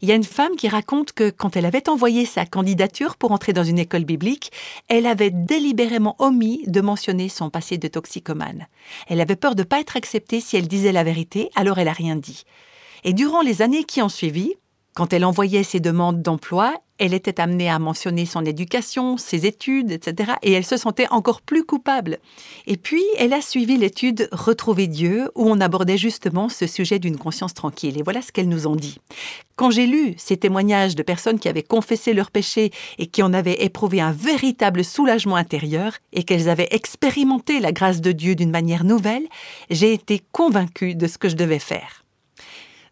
Il 0.00 0.08
y 0.08 0.12
a 0.12 0.16
une 0.16 0.24
femme 0.24 0.56
qui 0.56 0.68
raconte 0.68 1.12
que 1.12 1.30
quand 1.30 1.56
elle 1.56 1.66
avait 1.66 1.88
envoyé 1.88 2.24
sa 2.24 2.46
candidature 2.46 3.16
pour 3.16 3.32
entrer 3.32 3.52
dans 3.52 3.64
une 3.64 3.78
école 3.78 4.04
biblique, 4.04 4.52
elle 4.88 5.06
avait 5.06 5.30
délibérément 5.30 6.16
omis 6.18 6.62
de 6.66 6.80
mentionner 6.80 7.28
son 7.28 7.50
passé 7.50 7.78
de 7.78 7.88
toxicomane. 7.88 8.66
Elle 9.06 9.20
avait 9.20 9.36
peur 9.36 9.54
de 9.54 9.62
ne 9.62 9.68
pas 9.68 9.80
être 9.80 9.96
acceptée 9.96 10.40
si 10.40 10.56
elle 10.56 10.68
disait 10.68 10.92
la 10.92 11.04
vérité, 11.04 11.50
alors 11.54 11.78
elle 11.78 11.88
a 11.88 11.92
rien 11.92 12.16
dit. 12.16 12.44
Et 13.04 13.12
durant 13.12 13.42
les 13.42 13.62
années 13.62 13.84
qui 13.84 14.02
ont 14.02 14.08
suivi, 14.08 14.54
quand 14.98 15.12
elle 15.12 15.24
envoyait 15.24 15.62
ses 15.62 15.78
demandes 15.78 16.22
d'emploi, 16.22 16.74
elle 16.98 17.14
était 17.14 17.40
amenée 17.40 17.70
à 17.70 17.78
mentionner 17.78 18.26
son 18.26 18.44
éducation, 18.44 19.16
ses 19.16 19.46
études, 19.46 19.92
etc. 19.92 20.32
Et 20.42 20.50
elle 20.50 20.64
se 20.64 20.76
sentait 20.76 21.06
encore 21.12 21.40
plus 21.40 21.62
coupable. 21.62 22.18
Et 22.66 22.76
puis, 22.76 23.04
elle 23.16 23.32
a 23.32 23.40
suivi 23.40 23.76
l'étude 23.76 24.28
Retrouver 24.32 24.88
Dieu, 24.88 25.30
où 25.36 25.48
on 25.48 25.60
abordait 25.60 25.98
justement 25.98 26.48
ce 26.48 26.66
sujet 26.66 26.98
d'une 26.98 27.16
conscience 27.16 27.54
tranquille. 27.54 27.96
Et 27.96 28.02
voilà 28.02 28.22
ce 28.22 28.32
qu'elle 28.32 28.48
nous 28.48 28.66
ont 28.66 28.74
dit. 28.74 28.98
Quand 29.54 29.70
j'ai 29.70 29.86
lu 29.86 30.14
ces 30.16 30.36
témoignages 30.36 30.96
de 30.96 31.04
personnes 31.04 31.38
qui 31.38 31.48
avaient 31.48 31.62
confessé 31.62 32.12
leurs 32.12 32.32
péchés 32.32 32.72
et 32.98 33.06
qui 33.06 33.22
en 33.22 33.32
avaient 33.32 33.62
éprouvé 33.62 34.00
un 34.00 34.10
véritable 34.10 34.82
soulagement 34.82 35.36
intérieur, 35.36 35.92
et 36.12 36.24
qu'elles 36.24 36.48
avaient 36.48 36.72
expérimenté 36.72 37.60
la 37.60 37.70
grâce 37.70 38.00
de 38.00 38.10
Dieu 38.10 38.34
d'une 38.34 38.50
manière 38.50 38.82
nouvelle, 38.82 39.28
j'ai 39.70 39.92
été 39.92 40.22
convaincue 40.32 40.96
de 40.96 41.06
ce 41.06 41.18
que 41.18 41.28
je 41.28 41.36
devais 41.36 41.60
faire. 41.60 42.02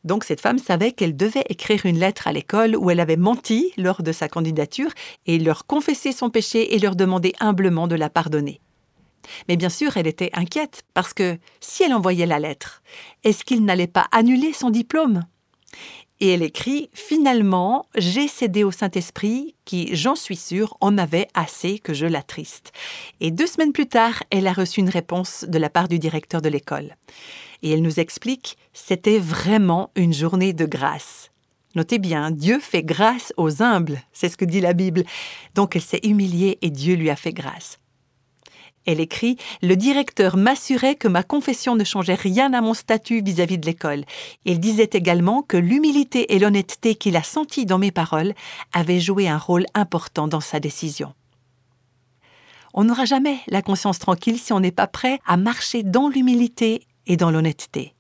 Donc 0.07 0.23
cette 0.23 0.41
femme 0.41 0.59
savait 0.59 0.93
qu'elle 0.93 1.17
devait 1.17 1.45
écrire 1.49 1.85
une 1.85 1.99
lettre 1.99 2.29
à 2.29 2.33
l'école 2.33 2.77
où 2.77 2.91
elle 2.91 3.01
avait 3.01 3.17
menti 3.17 3.73
lors 3.77 4.05
de 4.05 4.13
sa 4.13 4.29
candidature 4.29 4.93
et 5.27 5.41
leur 5.41 5.67
confesser 5.67 6.13
son 6.13 6.31
péché 6.31 6.77
et 6.77 6.79
leur 6.79 6.95
demander 6.95 7.33
humblement 7.41 7.89
de 7.89 7.97
la 7.97 8.09
pardonner. 8.09 8.61
Mais 9.49 9.57
bien 9.57 9.69
sûr, 9.69 9.97
elle 9.97 10.07
était 10.07 10.31
inquiète 10.33 10.85
parce 10.95 11.13
que 11.13 11.37
si 11.61 11.83
elle 11.83 11.93
envoyait 11.93 12.27
la 12.27 12.39
lettre, 12.39 12.85
est-ce 13.25 13.45
qu'il 13.45 13.65
n'allait 13.65 13.89
pas 13.89 14.07
annuler 14.13 14.53
son 14.53 14.71
diplôme? 14.71 15.25
Et 16.21 16.29
elle 16.29 16.43
écrit 16.43 16.91
Finalement, 16.93 17.87
j'ai 17.97 18.29
cédé 18.29 18.65
au 18.65 18.71
Saint-Esprit 18.71 19.55
qui, 19.65 19.95
j'en 19.95 20.15
suis 20.15 20.37
sûre, 20.37 20.77
en 20.81 20.99
avait 20.99 21.29
assez 21.35 21.79
que 21.79 21.95
je 21.95 22.07
l'attriste. 22.07 22.73
Et 23.21 23.31
deux 23.31 23.47
semaines 23.47 23.73
plus 23.73 23.87
tard, 23.87 24.23
elle 24.31 24.47
a 24.47 24.53
reçu 24.53 24.81
une 24.81 24.89
réponse 24.89 25.45
de 25.49 25.59
la 25.59 25.71
part 25.71 25.89
du 25.89 25.99
directeur 25.99 26.43
de 26.43 26.49
l'école. 26.49 26.97
Et 27.63 27.71
elle 27.71 27.83
nous 27.83 28.01
explique 28.01 28.57
C'était 28.73 29.19
vraiment 29.19 29.91
une 29.97 30.13
journée 30.13 30.53
de 30.53 30.67
grâce. 30.67 31.31
Notez 31.75 31.99
bien, 31.99 32.31
Dieu 32.31 32.59
fait 32.59 32.83
grâce 32.83 33.35
aux 33.37 33.63
humbles, 33.63 34.01
c'est 34.15 34.31
ce 34.31 34.39
que 34.39 34.47
dit 34.47 34.63
la 34.63 34.73
Bible. 34.73 35.05
Donc 35.55 35.77
elle 35.77 35.83
s'est 35.83 36.01
humiliée 36.05 36.59
et 36.63 36.71
Dieu 36.71 36.95
lui 36.95 37.11
a 37.11 37.17
fait 37.17 37.35
grâce. 37.35 37.79
Elle 38.87 39.01
écrit 39.01 39.37
Le 39.63 39.77
directeur 39.77 40.37
m'assurait 40.37 40.95
que 40.95 41.09
ma 41.09 41.23
confession 41.23 41.75
ne 41.75 41.85
changeait 41.85 42.15
rien 42.15 42.53
à 42.53 42.61
mon 42.61 42.75
statut 42.75 43.21
vis-à-vis 43.23 43.59
de 43.59 43.67
l'école. 43.67 44.05
Il 44.45 44.61
disait 44.61 44.91
également 44.93 45.43
que 45.43 45.57
l'humilité 45.57 46.35
et 46.35 46.39
l'honnêteté 46.39 46.95
qu'il 46.95 47.17
a 47.17 47.23
senties 47.23 47.67
dans 47.67 47.79
mes 47.79 47.91
paroles 47.91 48.35
avaient 48.73 49.01
joué 49.01 49.29
un 49.29 49.39
rôle 49.39 49.67
important 49.75 50.29
dans 50.29 50.41
sa 50.41 50.61
décision. 50.61 51.13
On 52.75 52.85
n'aura 52.85 53.07
jamais 53.07 53.39
la 53.49 53.63
conscience 53.63 53.99
tranquille 53.99 54.39
si 54.39 54.53
on 54.53 54.61
n'est 54.61 54.71
pas 54.71 54.87
prêt 54.87 55.19
à 55.27 55.37
marcher 55.37 55.83
dans 55.83 56.09
l'humilité 56.09 56.87
et 57.07 57.17
dans 57.17 57.31
l'honnêteté. 57.31 57.96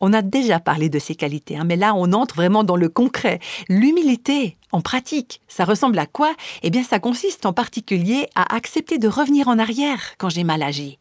On 0.00 0.12
a 0.12 0.22
déjà 0.22 0.60
parlé 0.60 0.88
de 0.88 0.98
ces 0.98 1.14
qualités, 1.14 1.56
hein, 1.56 1.64
mais 1.64 1.76
là 1.76 1.94
on 1.94 2.12
entre 2.12 2.34
vraiment 2.34 2.64
dans 2.64 2.76
le 2.76 2.88
concret. 2.88 3.38
L'humilité, 3.68 4.58
en 4.72 4.82
pratique, 4.82 5.40
ça 5.48 5.64
ressemble 5.64 5.98
à 5.98 6.06
quoi? 6.06 6.34
Eh 6.62 6.70
bien 6.70 6.82
ça 6.82 6.98
consiste 6.98 7.46
en 7.46 7.52
particulier 7.52 8.28
à 8.34 8.54
accepter 8.54 8.98
de 8.98 9.08
revenir 9.08 9.48
en 9.48 9.58
arrière 9.58 10.14
quand 10.18 10.28
j'ai 10.28 10.44
mal 10.44 10.62
agi 10.62 10.98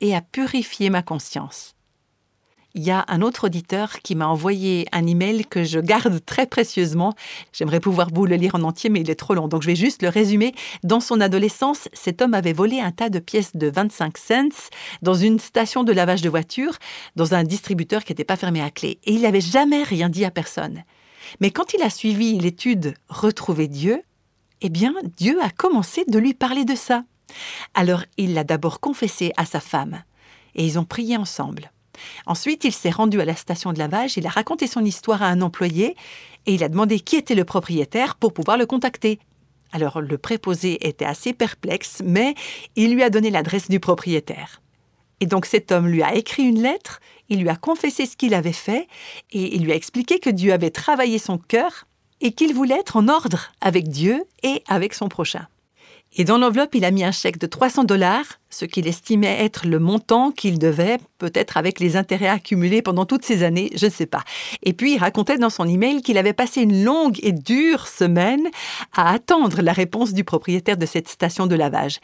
et 0.00 0.14
à 0.14 0.20
purifier 0.20 0.90
ma 0.90 1.02
conscience 1.02 1.73
il 2.74 2.82
y 2.82 2.90
a 2.90 3.04
un 3.08 3.22
autre 3.22 3.44
auditeur 3.44 4.00
qui 4.02 4.16
m'a 4.16 4.26
envoyé 4.26 4.86
un 4.90 5.06
email 5.06 5.46
que 5.46 5.62
je 5.62 5.78
garde 5.78 6.24
très 6.24 6.46
précieusement. 6.46 7.14
J'aimerais 7.52 7.78
pouvoir 7.78 8.08
vous 8.12 8.26
le 8.26 8.34
lire 8.34 8.56
en 8.56 8.62
entier, 8.62 8.90
mais 8.90 9.00
il 9.00 9.10
est 9.10 9.14
trop 9.14 9.34
long, 9.34 9.46
donc 9.46 9.62
je 9.62 9.68
vais 9.68 9.76
juste 9.76 10.02
le 10.02 10.08
résumer. 10.08 10.54
Dans 10.82 10.98
son 10.98 11.20
adolescence, 11.20 11.88
cet 11.92 12.20
homme 12.20 12.34
avait 12.34 12.52
volé 12.52 12.80
un 12.80 12.90
tas 12.90 13.10
de 13.10 13.20
pièces 13.20 13.54
de 13.54 13.70
25 13.70 14.18
cents 14.18 14.70
dans 15.02 15.14
une 15.14 15.38
station 15.38 15.84
de 15.84 15.92
lavage 15.92 16.22
de 16.22 16.28
voitures, 16.28 16.76
dans 17.14 17.34
un 17.34 17.44
distributeur 17.44 18.02
qui 18.02 18.10
n'était 18.12 18.24
pas 18.24 18.36
fermé 18.36 18.60
à 18.60 18.70
clé. 18.70 18.98
Et 19.04 19.12
il 19.12 19.22
n'avait 19.22 19.40
jamais 19.40 19.84
rien 19.84 20.08
dit 20.08 20.24
à 20.24 20.32
personne. 20.32 20.82
Mais 21.40 21.52
quand 21.52 21.74
il 21.74 21.82
a 21.82 21.90
suivi 21.90 22.38
l'étude 22.38 22.94
Retrouver 23.08 23.68
Dieu, 23.68 24.02
eh 24.62 24.68
bien, 24.68 24.94
Dieu 25.16 25.38
a 25.42 25.50
commencé 25.50 26.04
de 26.08 26.18
lui 26.18 26.34
parler 26.34 26.64
de 26.64 26.74
ça. 26.74 27.04
Alors, 27.74 28.02
il 28.16 28.34
l'a 28.34 28.44
d'abord 28.44 28.80
confessé 28.80 29.32
à 29.36 29.44
sa 29.44 29.60
femme, 29.60 30.02
et 30.54 30.64
ils 30.64 30.78
ont 30.78 30.84
prié 30.84 31.16
ensemble. 31.16 31.70
Ensuite, 32.26 32.64
il 32.64 32.72
s'est 32.72 32.90
rendu 32.90 33.20
à 33.20 33.24
la 33.24 33.36
station 33.36 33.72
de 33.72 33.78
lavage, 33.78 34.16
il 34.16 34.26
a 34.26 34.30
raconté 34.30 34.66
son 34.66 34.84
histoire 34.84 35.22
à 35.22 35.28
un 35.28 35.40
employé 35.40 35.96
et 36.46 36.54
il 36.54 36.64
a 36.64 36.68
demandé 36.68 37.00
qui 37.00 37.16
était 37.16 37.34
le 37.34 37.44
propriétaire 37.44 38.16
pour 38.16 38.32
pouvoir 38.32 38.56
le 38.56 38.66
contacter. 38.66 39.18
Alors 39.72 40.00
le 40.00 40.18
préposé 40.18 40.86
était 40.86 41.04
assez 41.04 41.32
perplexe, 41.32 42.00
mais 42.04 42.34
il 42.76 42.94
lui 42.94 43.02
a 43.02 43.10
donné 43.10 43.30
l'adresse 43.30 43.68
du 43.68 43.80
propriétaire. 43.80 44.62
Et 45.20 45.26
donc 45.26 45.46
cet 45.46 45.72
homme 45.72 45.88
lui 45.88 46.02
a 46.02 46.14
écrit 46.14 46.44
une 46.44 46.62
lettre, 46.62 47.00
il 47.28 47.40
lui 47.40 47.48
a 47.48 47.56
confessé 47.56 48.06
ce 48.06 48.16
qu'il 48.16 48.34
avait 48.34 48.52
fait, 48.52 48.86
et 49.32 49.56
il 49.56 49.64
lui 49.64 49.72
a 49.72 49.76
expliqué 49.76 50.18
que 50.18 50.30
Dieu 50.30 50.52
avait 50.52 50.70
travaillé 50.70 51.18
son 51.18 51.38
cœur 51.38 51.86
et 52.20 52.32
qu'il 52.32 52.54
voulait 52.54 52.78
être 52.78 52.96
en 52.96 53.08
ordre 53.08 53.52
avec 53.60 53.88
Dieu 53.88 54.24
et 54.42 54.62
avec 54.68 54.94
son 54.94 55.08
prochain. 55.08 55.46
Et 56.16 56.24
dans 56.24 56.38
l'enveloppe, 56.38 56.74
il 56.74 56.84
a 56.84 56.92
mis 56.92 57.02
un 57.02 57.10
chèque 57.10 57.38
de 57.38 57.46
300 57.46 57.84
dollars, 57.84 58.24
ce 58.48 58.64
qu'il 58.64 58.86
estimait 58.86 59.44
être 59.44 59.66
le 59.66 59.80
montant 59.80 60.30
qu'il 60.30 60.60
devait, 60.60 60.98
peut-être 61.18 61.56
avec 61.56 61.80
les 61.80 61.96
intérêts 61.96 62.28
accumulés 62.28 62.82
pendant 62.82 63.04
toutes 63.04 63.24
ces 63.24 63.42
années, 63.42 63.70
je 63.74 63.86
ne 63.86 63.90
sais 63.90 64.06
pas. 64.06 64.22
Et 64.62 64.74
puis, 64.74 64.94
il 64.94 64.98
racontait 64.98 65.38
dans 65.38 65.50
son 65.50 65.66
email 65.66 66.02
qu'il 66.02 66.16
avait 66.16 66.32
passé 66.32 66.62
une 66.62 66.84
longue 66.84 67.18
et 67.22 67.32
dure 67.32 67.88
semaine 67.88 68.48
à 68.92 69.10
attendre 69.10 69.60
la 69.60 69.72
réponse 69.72 70.12
du 70.12 70.22
propriétaire 70.22 70.76
de 70.76 70.86
cette 70.86 71.08
station 71.08 71.48
de 71.48 71.56
lavage. 71.56 71.98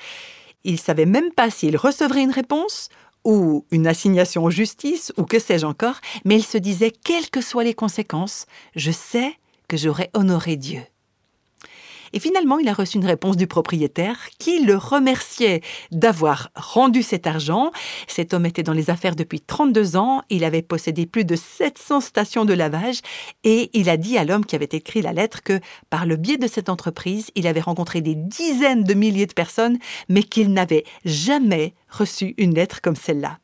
Il 0.64 0.80
savait 0.80 1.06
même 1.06 1.30
pas 1.30 1.50
s'il 1.50 1.76
recevrait 1.76 2.22
une 2.22 2.32
réponse 2.32 2.88
ou 3.24 3.64
une 3.70 3.86
assignation 3.86 4.44
en 4.44 4.50
justice 4.50 5.12
ou 5.18 5.24
que 5.24 5.38
sais-je 5.38 5.66
encore, 5.66 6.00
mais 6.24 6.36
il 6.36 6.44
se 6.44 6.58
disait, 6.58 6.90
quelles 6.90 7.30
que 7.30 7.40
soient 7.40 7.64
les 7.64 7.74
conséquences, 7.74 8.46
je 8.74 8.90
sais 8.90 9.34
que 9.68 9.76
j'aurai 9.76 10.10
honoré 10.14 10.56
Dieu. 10.56 10.82
Et 12.12 12.20
finalement, 12.20 12.58
il 12.58 12.68
a 12.68 12.72
reçu 12.72 12.96
une 12.96 13.06
réponse 13.06 13.36
du 13.36 13.46
propriétaire 13.46 14.28
qui 14.38 14.64
le 14.64 14.76
remerciait 14.76 15.60
d'avoir 15.92 16.50
rendu 16.54 17.02
cet 17.02 17.26
argent. 17.26 17.70
Cet 18.06 18.34
homme 18.34 18.46
était 18.46 18.62
dans 18.62 18.72
les 18.72 18.90
affaires 18.90 19.16
depuis 19.16 19.40
32 19.40 19.96
ans, 19.96 20.22
il 20.30 20.44
avait 20.44 20.62
possédé 20.62 21.06
plus 21.06 21.24
de 21.24 21.36
700 21.36 22.00
stations 22.00 22.44
de 22.44 22.54
lavage 22.54 23.00
et 23.44 23.70
il 23.72 23.88
a 23.88 23.96
dit 23.96 24.18
à 24.18 24.24
l'homme 24.24 24.44
qui 24.44 24.56
avait 24.56 24.68
écrit 24.72 25.02
la 25.02 25.12
lettre 25.12 25.42
que 25.42 25.60
par 25.88 26.06
le 26.06 26.16
biais 26.16 26.38
de 26.38 26.46
cette 26.46 26.68
entreprise, 26.68 27.30
il 27.34 27.46
avait 27.46 27.60
rencontré 27.60 28.00
des 28.00 28.14
dizaines 28.14 28.84
de 28.84 28.94
milliers 28.94 29.26
de 29.26 29.32
personnes, 29.32 29.78
mais 30.08 30.22
qu'il 30.22 30.52
n'avait 30.52 30.84
jamais 31.04 31.74
reçu 31.88 32.34
une 32.38 32.54
lettre 32.54 32.80
comme 32.80 32.96
celle-là. 32.96 33.38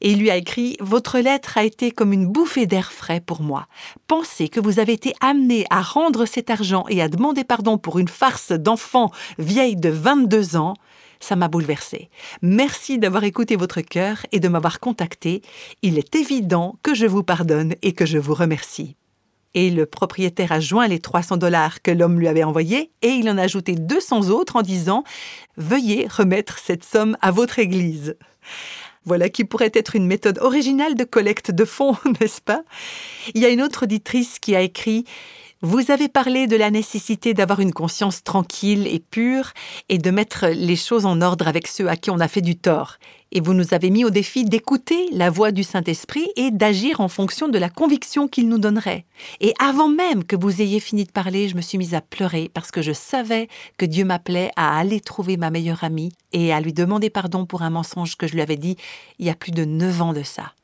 Et 0.00 0.12
il 0.12 0.18
lui 0.18 0.30
a 0.30 0.36
écrit 0.36 0.76
Votre 0.80 1.18
lettre 1.18 1.58
a 1.58 1.64
été 1.64 1.90
comme 1.90 2.12
une 2.12 2.26
bouffée 2.26 2.66
d'air 2.66 2.92
frais 2.92 3.20
pour 3.20 3.42
moi. 3.42 3.66
Pensez 4.06 4.48
que 4.48 4.60
vous 4.60 4.78
avez 4.78 4.92
été 4.92 5.14
amené 5.20 5.66
à 5.70 5.82
rendre 5.82 6.26
cet 6.26 6.50
argent 6.50 6.84
et 6.88 7.02
à 7.02 7.08
demander 7.08 7.44
pardon 7.44 7.78
pour 7.78 7.98
une 7.98 8.08
farce 8.08 8.52
d'enfant 8.52 9.10
vieille 9.38 9.76
de 9.76 9.90
22 9.90 10.56
ans. 10.56 10.74
Ça 11.20 11.36
m'a 11.36 11.48
bouleversé. 11.48 12.08
Merci 12.40 12.98
d'avoir 12.98 13.24
écouté 13.24 13.56
votre 13.56 13.82
cœur 13.82 14.24
et 14.32 14.40
de 14.40 14.48
m'avoir 14.48 14.80
contacté. 14.80 15.42
Il 15.82 15.98
est 15.98 16.16
évident 16.16 16.76
que 16.82 16.94
je 16.94 17.06
vous 17.06 17.22
pardonne 17.22 17.74
et 17.82 17.92
que 17.92 18.06
je 18.06 18.16
vous 18.16 18.34
remercie. 18.34 18.96
Et 19.52 19.70
le 19.70 19.84
propriétaire 19.84 20.52
a 20.52 20.60
joint 20.60 20.86
les 20.86 21.00
300 21.00 21.36
dollars 21.36 21.82
que 21.82 21.90
l'homme 21.90 22.20
lui 22.20 22.28
avait 22.28 22.44
envoyés 22.44 22.92
et 23.02 23.08
il 23.08 23.28
en 23.28 23.36
a 23.36 23.42
ajouté 23.42 23.74
200 23.74 24.30
autres 24.30 24.56
en 24.56 24.62
disant 24.62 25.04
Veuillez 25.56 26.06
remettre 26.08 26.58
cette 26.58 26.84
somme 26.84 27.16
à 27.20 27.32
votre 27.32 27.58
église. 27.58 28.16
Voilà 29.04 29.28
qui 29.28 29.44
pourrait 29.44 29.72
être 29.74 29.96
une 29.96 30.06
méthode 30.06 30.38
originale 30.38 30.94
de 30.94 31.04
collecte 31.04 31.50
de 31.50 31.64
fonds, 31.64 31.96
n'est-ce 32.20 32.40
pas? 32.40 32.62
Il 33.34 33.40
y 33.40 33.46
a 33.46 33.48
une 33.48 33.62
autre 33.62 33.84
auditrice 33.84 34.38
qui 34.38 34.54
a 34.54 34.60
écrit 34.60 35.04
vous 35.62 35.90
avez 35.90 36.08
parlé 36.08 36.46
de 36.46 36.56
la 36.56 36.70
nécessité 36.70 37.34
d'avoir 37.34 37.60
une 37.60 37.74
conscience 37.74 38.24
tranquille 38.24 38.86
et 38.86 38.98
pure 38.98 39.52
et 39.90 39.98
de 39.98 40.10
mettre 40.10 40.46
les 40.46 40.76
choses 40.76 41.04
en 41.04 41.20
ordre 41.20 41.46
avec 41.48 41.68
ceux 41.68 41.88
à 41.88 41.96
qui 41.96 42.10
on 42.10 42.18
a 42.18 42.28
fait 42.28 42.40
du 42.40 42.56
tort. 42.56 42.96
Et 43.30 43.42
vous 43.42 43.52
nous 43.52 43.74
avez 43.74 43.90
mis 43.90 44.06
au 44.06 44.08
défi 44.08 44.46
d'écouter 44.46 45.08
la 45.12 45.28
voix 45.28 45.52
du 45.52 45.62
Saint-Esprit 45.62 46.26
et 46.36 46.50
d'agir 46.50 47.02
en 47.02 47.08
fonction 47.08 47.48
de 47.48 47.58
la 47.58 47.68
conviction 47.68 48.26
qu'il 48.26 48.48
nous 48.48 48.58
donnerait. 48.58 49.04
Et 49.40 49.52
avant 49.58 49.88
même 49.88 50.24
que 50.24 50.34
vous 50.34 50.62
ayez 50.62 50.80
fini 50.80 51.04
de 51.04 51.12
parler, 51.12 51.50
je 51.50 51.56
me 51.56 51.60
suis 51.60 51.76
mise 51.76 51.94
à 51.94 52.00
pleurer 52.00 52.50
parce 52.54 52.70
que 52.70 52.80
je 52.80 52.92
savais 52.92 53.48
que 53.76 53.84
Dieu 53.84 54.06
m'appelait 54.06 54.52
à 54.56 54.78
aller 54.78 55.00
trouver 55.00 55.36
ma 55.36 55.50
meilleure 55.50 55.84
amie 55.84 56.12
et 56.32 56.54
à 56.54 56.60
lui 56.62 56.72
demander 56.72 57.10
pardon 57.10 57.44
pour 57.44 57.60
un 57.60 57.70
mensonge 57.70 58.16
que 58.16 58.26
je 58.26 58.32
lui 58.32 58.40
avais 58.40 58.56
dit 58.56 58.76
il 59.18 59.26
y 59.26 59.30
a 59.30 59.34
plus 59.34 59.52
de 59.52 59.66
neuf 59.66 60.00
ans 60.00 60.14
de 60.14 60.22
ça. 60.22 60.54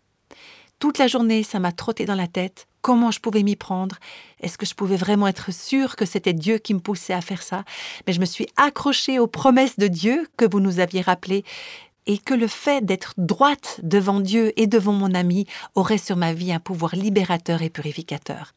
Toute 0.78 0.96
la 0.98 1.06
journée, 1.06 1.42
ça 1.42 1.58
m'a 1.58 1.72
trotté 1.72 2.06
dans 2.06 2.14
la 2.14 2.26
tête. 2.26 2.66
Comment 2.86 3.10
je 3.10 3.18
pouvais 3.18 3.42
m'y 3.42 3.56
prendre 3.56 3.96
Est-ce 4.40 4.56
que 4.56 4.64
je 4.64 4.76
pouvais 4.76 4.94
vraiment 4.94 5.26
être 5.26 5.52
sûre 5.52 5.96
que 5.96 6.06
c'était 6.06 6.32
Dieu 6.32 6.58
qui 6.58 6.72
me 6.72 6.78
poussait 6.78 7.14
à 7.14 7.20
faire 7.20 7.42
ça? 7.42 7.64
Mais 8.06 8.12
je 8.12 8.20
me 8.20 8.24
suis 8.24 8.46
accrochée 8.56 9.18
aux 9.18 9.26
promesses 9.26 9.76
de 9.76 9.88
Dieu 9.88 10.28
que 10.36 10.44
vous 10.44 10.60
nous 10.60 10.78
aviez 10.78 11.00
rappelées 11.00 11.42
et 12.06 12.18
que 12.18 12.32
le 12.32 12.46
fait 12.46 12.84
d'être 12.84 13.14
droite 13.18 13.80
devant 13.82 14.20
Dieu 14.20 14.52
et 14.54 14.68
devant 14.68 14.92
mon 14.92 15.14
ami 15.14 15.46
aurait 15.74 15.98
sur 15.98 16.14
ma 16.14 16.32
vie 16.32 16.52
un 16.52 16.60
pouvoir 16.60 16.94
libérateur 16.94 17.62
et 17.62 17.70
purificateur. 17.70 18.54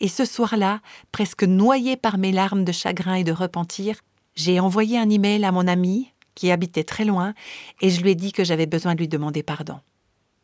Et 0.00 0.08
ce 0.08 0.26
soir-là, 0.26 0.82
presque 1.10 1.44
noyée 1.44 1.96
par 1.96 2.18
mes 2.18 2.30
larmes 2.30 2.64
de 2.64 2.72
chagrin 2.72 3.14
et 3.14 3.24
de 3.24 3.32
repentir, 3.32 3.96
j'ai 4.34 4.60
envoyé 4.60 4.98
un 4.98 5.08
email 5.08 5.46
à 5.46 5.50
mon 5.50 5.66
ami 5.66 6.12
qui 6.34 6.50
habitait 6.50 6.84
très 6.84 7.06
loin 7.06 7.32
et 7.80 7.88
je 7.88 8.02
lui 8.02 8.10
ai 8.10 8.16
dit 8.16 8.32
que 8.32 8.44
j'avais 8.44 8.66
besoin 8.66 8.94
de 8.94 8.98
lui 8.98 9.08
demander 9.08 9.42
pardon. 9.42 9.80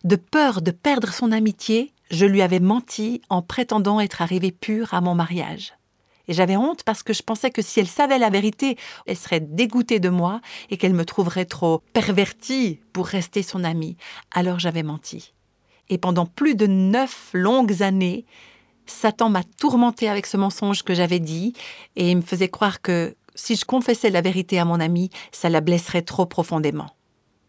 De 0.02 0.16
peur 0.16 0.62
de 0.62 0.70
perdre 0.70 1.12
son 1.12 1.30
amitié, 1.30 1.92
je 2.10 2.26
lui 2.26 2.42
avais 2.42 2.60
menti 2.60 3.22
en 3.28 3.42
prétendant 3.42 4.00
être 4.00 4.22
arrivée 4.22 4.52
pure 4.52 4.94
à 4.94 5.00
mon 5.00 5.14
mariage. 5.14 5.74
Et 6.28 6.34
j'avais 6.34 6.56
honte 6.56 6.82
parce 6.84 7.02
que 7.02 7.14
je 7.14 7.22
pensais 7.22 7.50
que 7.50 7.62
si 7.62 7.80
elle 7.80 7.88
savait 7.88 8.18
la 8.18 8.30
vérité, 8.30 8.76
elle 9.06 9.16
serait 9.16 9.40
dégoûtée 9.40 9.98
de 9.98 10.10
moi 10.10 10.40
et 10.70 10.76
qu'elle 10.76 10.92
me 10.92 11.06
trouverait 11.06 11.46
trop 11.46 11.82
pervertie 11.94 12.80
pour 12.92 13.06
rester 13.06 13.42
son 13.42 13.64
amie. 13.64 13.96
Alors 14.30 14.58
j'avais 14.58 14.82
menti. 14.82 15.32
Et 15.88 15.96
pendant 15.96 16.26
plus 16.26 16.54
de 16.54 16.66
neuf 16.66 17.30
longues 17.32 17.82
années, 17.82 18.26
Satan 18.86 19.30
m'a 19.30 19.42
tourmentée 19.42 20.08
avec 20.08 20.26
ce 20.26 20.36
mensonge 20.36 20.82
que 20.82 20.94
j'avais 20.94 21.20
dit 21.20 21.54
et 21.96 22.14
me 22.14 22.20
faisait 22.20 22.48
croire 22.48 22.82
que 22.82 23.16
si 23.34 23.56
je 23.56 23.64
confessais 23.64 24.10
la 24.10 24.20
vérité 24.20 24.58
à 24.58 24.64
mon 24.64 24.80
amie, 24.80 25.10
ça 25.32 25.48
la 25.48 25.60
blesserait 25.60 26.02
trop 26.02 26.26
profondément. 26.26 26.90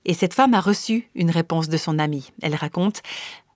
Et 0.05 0.13
cette 0.13 0.33
femme 0.33 0.53
a 0.53 0.61
reçu 0.61 1.09
une 1.15 1.31
réponse 1.31 1.67
de 1.67 1.77
son 1.77 1.99
amie. 1.99 2.31
Elle 2.41 2.55
raconte 2.55 3.01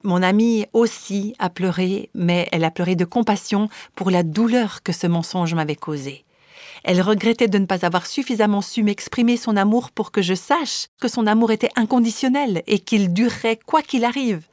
Mon 0.06 0.22
amie 0.22 0.66
aussi 0.74 1.34
a 1.40 1.50
pleuré, 1.50 2.10
mais 2.14 2.50
elle 2.52 2.66
a 2.66 2.72
pleuré 2.72 2.98
de 2.98 3.06
compassion 3.06 3.70
pour 3.96 4.12
la 4.12 4.24
douleur 4.24 4.84
que 4.84 4.92
ce 4.92 5.08
mensonge 5.08 5.54
m'avait 5.54 5.78
causée. 5.78 6.26
Elle 6.84 7.02
regrettait 7.02 7.48
de 7.48 7.58
ne 7.58 7.66
pas 7.66 7.86
avoir 7.86 8.06
suffisamment 8.06 8.62
su 8.62 8.84
m'exprimer 8.84 9.38
son 9.38 9.56
amour 9.56 9.92
pour 9.92 10.12
que 10.12 10.22
je 10.22 10.34
sache 10.34 10.88
que 11.00 11.08
son 11.08 11.26
amour 11.26 11.52
était 11.52 11.70
inconditionnel 11.78 12.64
et 12.68 12.80
qu'il 12.80 13.14
durerait 13.14 13.60
quoi 13.66 13.82
qu'il 13.82 14.04
arrive. 14.04 14.46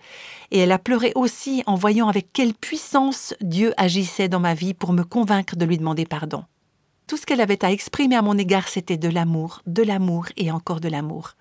Et 0.52 0.60
elle 0.60 0.70
a 0.70 0.78
pleuré 0.78 1.10
aussi 1.16 1.64
en 1.66 1.74
voyant 1.74 2.08
avec 2.08 2.32
quelle 2.32 2.54
puissance 2.54 3.34
Dieu 3.40 3.74
agissait 3.76 4.28
dans 4.28 4.38
ma 4.38 4.54
vie 4.54 4.74
pour 4.74 4.92
me 4.92 5.02
convaincre 5.02 5.56
de 5.56 5.64
lui 5.64 5.78
demander 5.78 6.06
pardon. 6.06 6.44
Tout 7.08 7.16
ce 7.16 7.26
qu'elle 7.26 7.40
avait 7.40 7.64
à 7.64 7.72
exprimer 7.72 8.14
à 8.14 8.22
mon 8.22 8.38
égard, 8.38 8.68
c'était 8.68 8.96
de 8.96 9.08
l'amour, 9.08 9.62
de 9.66 9.82
l'amour 9.82 10.26
et 10.36 10.52
encore 10.52 10.78
de 10.78 10.88
l'amour. 10.88 11.34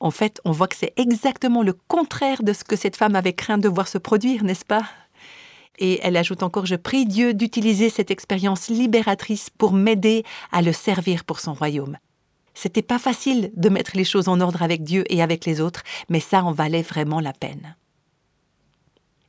En 0.00 0.10
fait, 0.10 0.40
on 0.44 0.52
voit 0.52 0.68
que 0.68 0.76
c'est 0.76 0.92
exactement 0.96 1.62
le 1.62 1.72
contraire 1.72 2.42
de 2.42 2.52
ce 2.52 2.64
que 2.64 2.76
cette 2.76 2.96
femme 2.96 3.16
avait 3.16 3.32
craint 3.32 3.58
de 3.58 3.68
voir 3.68 3.88
se 3.88 3.98
produire, 3.98 4.44
n'est-ce 4.44 4.64
pas? 4.64 4.84
Et 5.78 6.00
elle 6.02 6.16
ajoute 6.16 6.42
encore 6.42 6.66
Je 6.66 6.76
prie 6.76 7.06
Dieu 7.06 7.34
d'utiliser 7.34 7.88
cette 7.88 8.10
expérience 8.10 8.68
libératrice 8.68 9.50
pour 9.50 9.72
m'aider 9.72 10.24
à 10.52 10.62
le 10.62 10.72
servir 10.72 11.24
pour 11.24 11.40
son 11.40 11.54
royaume. 11.54 11.98
C'était 12.54 12.82
pas 12.82 12.98
facile 12.98 13.52
de 13.54 13.68
mettre 13.68 13.92
les 13.94 14.04
choses 14.04 14.28
en 14.28 14.40
ordre 14.40 14.62
avec 14.62 14.82
Dieu 14.82 15.04
et 15.08 15.22
avec 15.22 15.44
les 15.44 15.60
autres, 15.60 15.82
mais 16.08 16.20
ça 16.20 16.42
en 16.42 16.52
valait 16.52 16.82
vraiment 16.82 17.20
la 17.20 17.32
peine. 17.32 17.76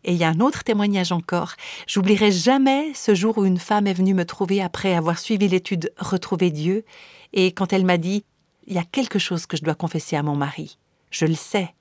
Et 0.04 0.14
il 0.14 0.18
y 0.18 0.24
a 0.24 0.30
un 0.30 0.40
autre 0.40 0.64
témoignage 0.64 1.12
encore. 1.12 1.54
J'oublierai 1.86 2.32
jamais 2.32 2.94
ce 2.96 3.14
jour 3.14 3.38
où 3.38 3.46
une 3.46 3.60
femme 3.60 3.86
est 3.86 3.94
venue 3.94 4.14
me 4.14 4.26
trouver 4.26 4.62
après 4.62 4.96
avoir 4.96 5.20
suivi 5.20 5.48
l'étude 5.48 5.92
Retrouver 5.98 6.52
Dieu, 6.52 6.86
et 7.34 7.52
quand 7.52 7.74
elle 7.74 7.86
m'a 7.86 7.98
dit 7.98 8.24
il 8.70 8.76
y 8.76 8.80
a 8.80 8.84
quelque 8.84 9.20
chose 9.20 9.48
que 9.48 9.58
je 9.58 9.64
dois 9.64 9.76
confesser 9.76 10.16
à 10.16 10.24
mon 10.24 10.36
mari. 10.36 10.78
Je 11.10 11.26
le 11.26 11.36
sais, 11.36 11.74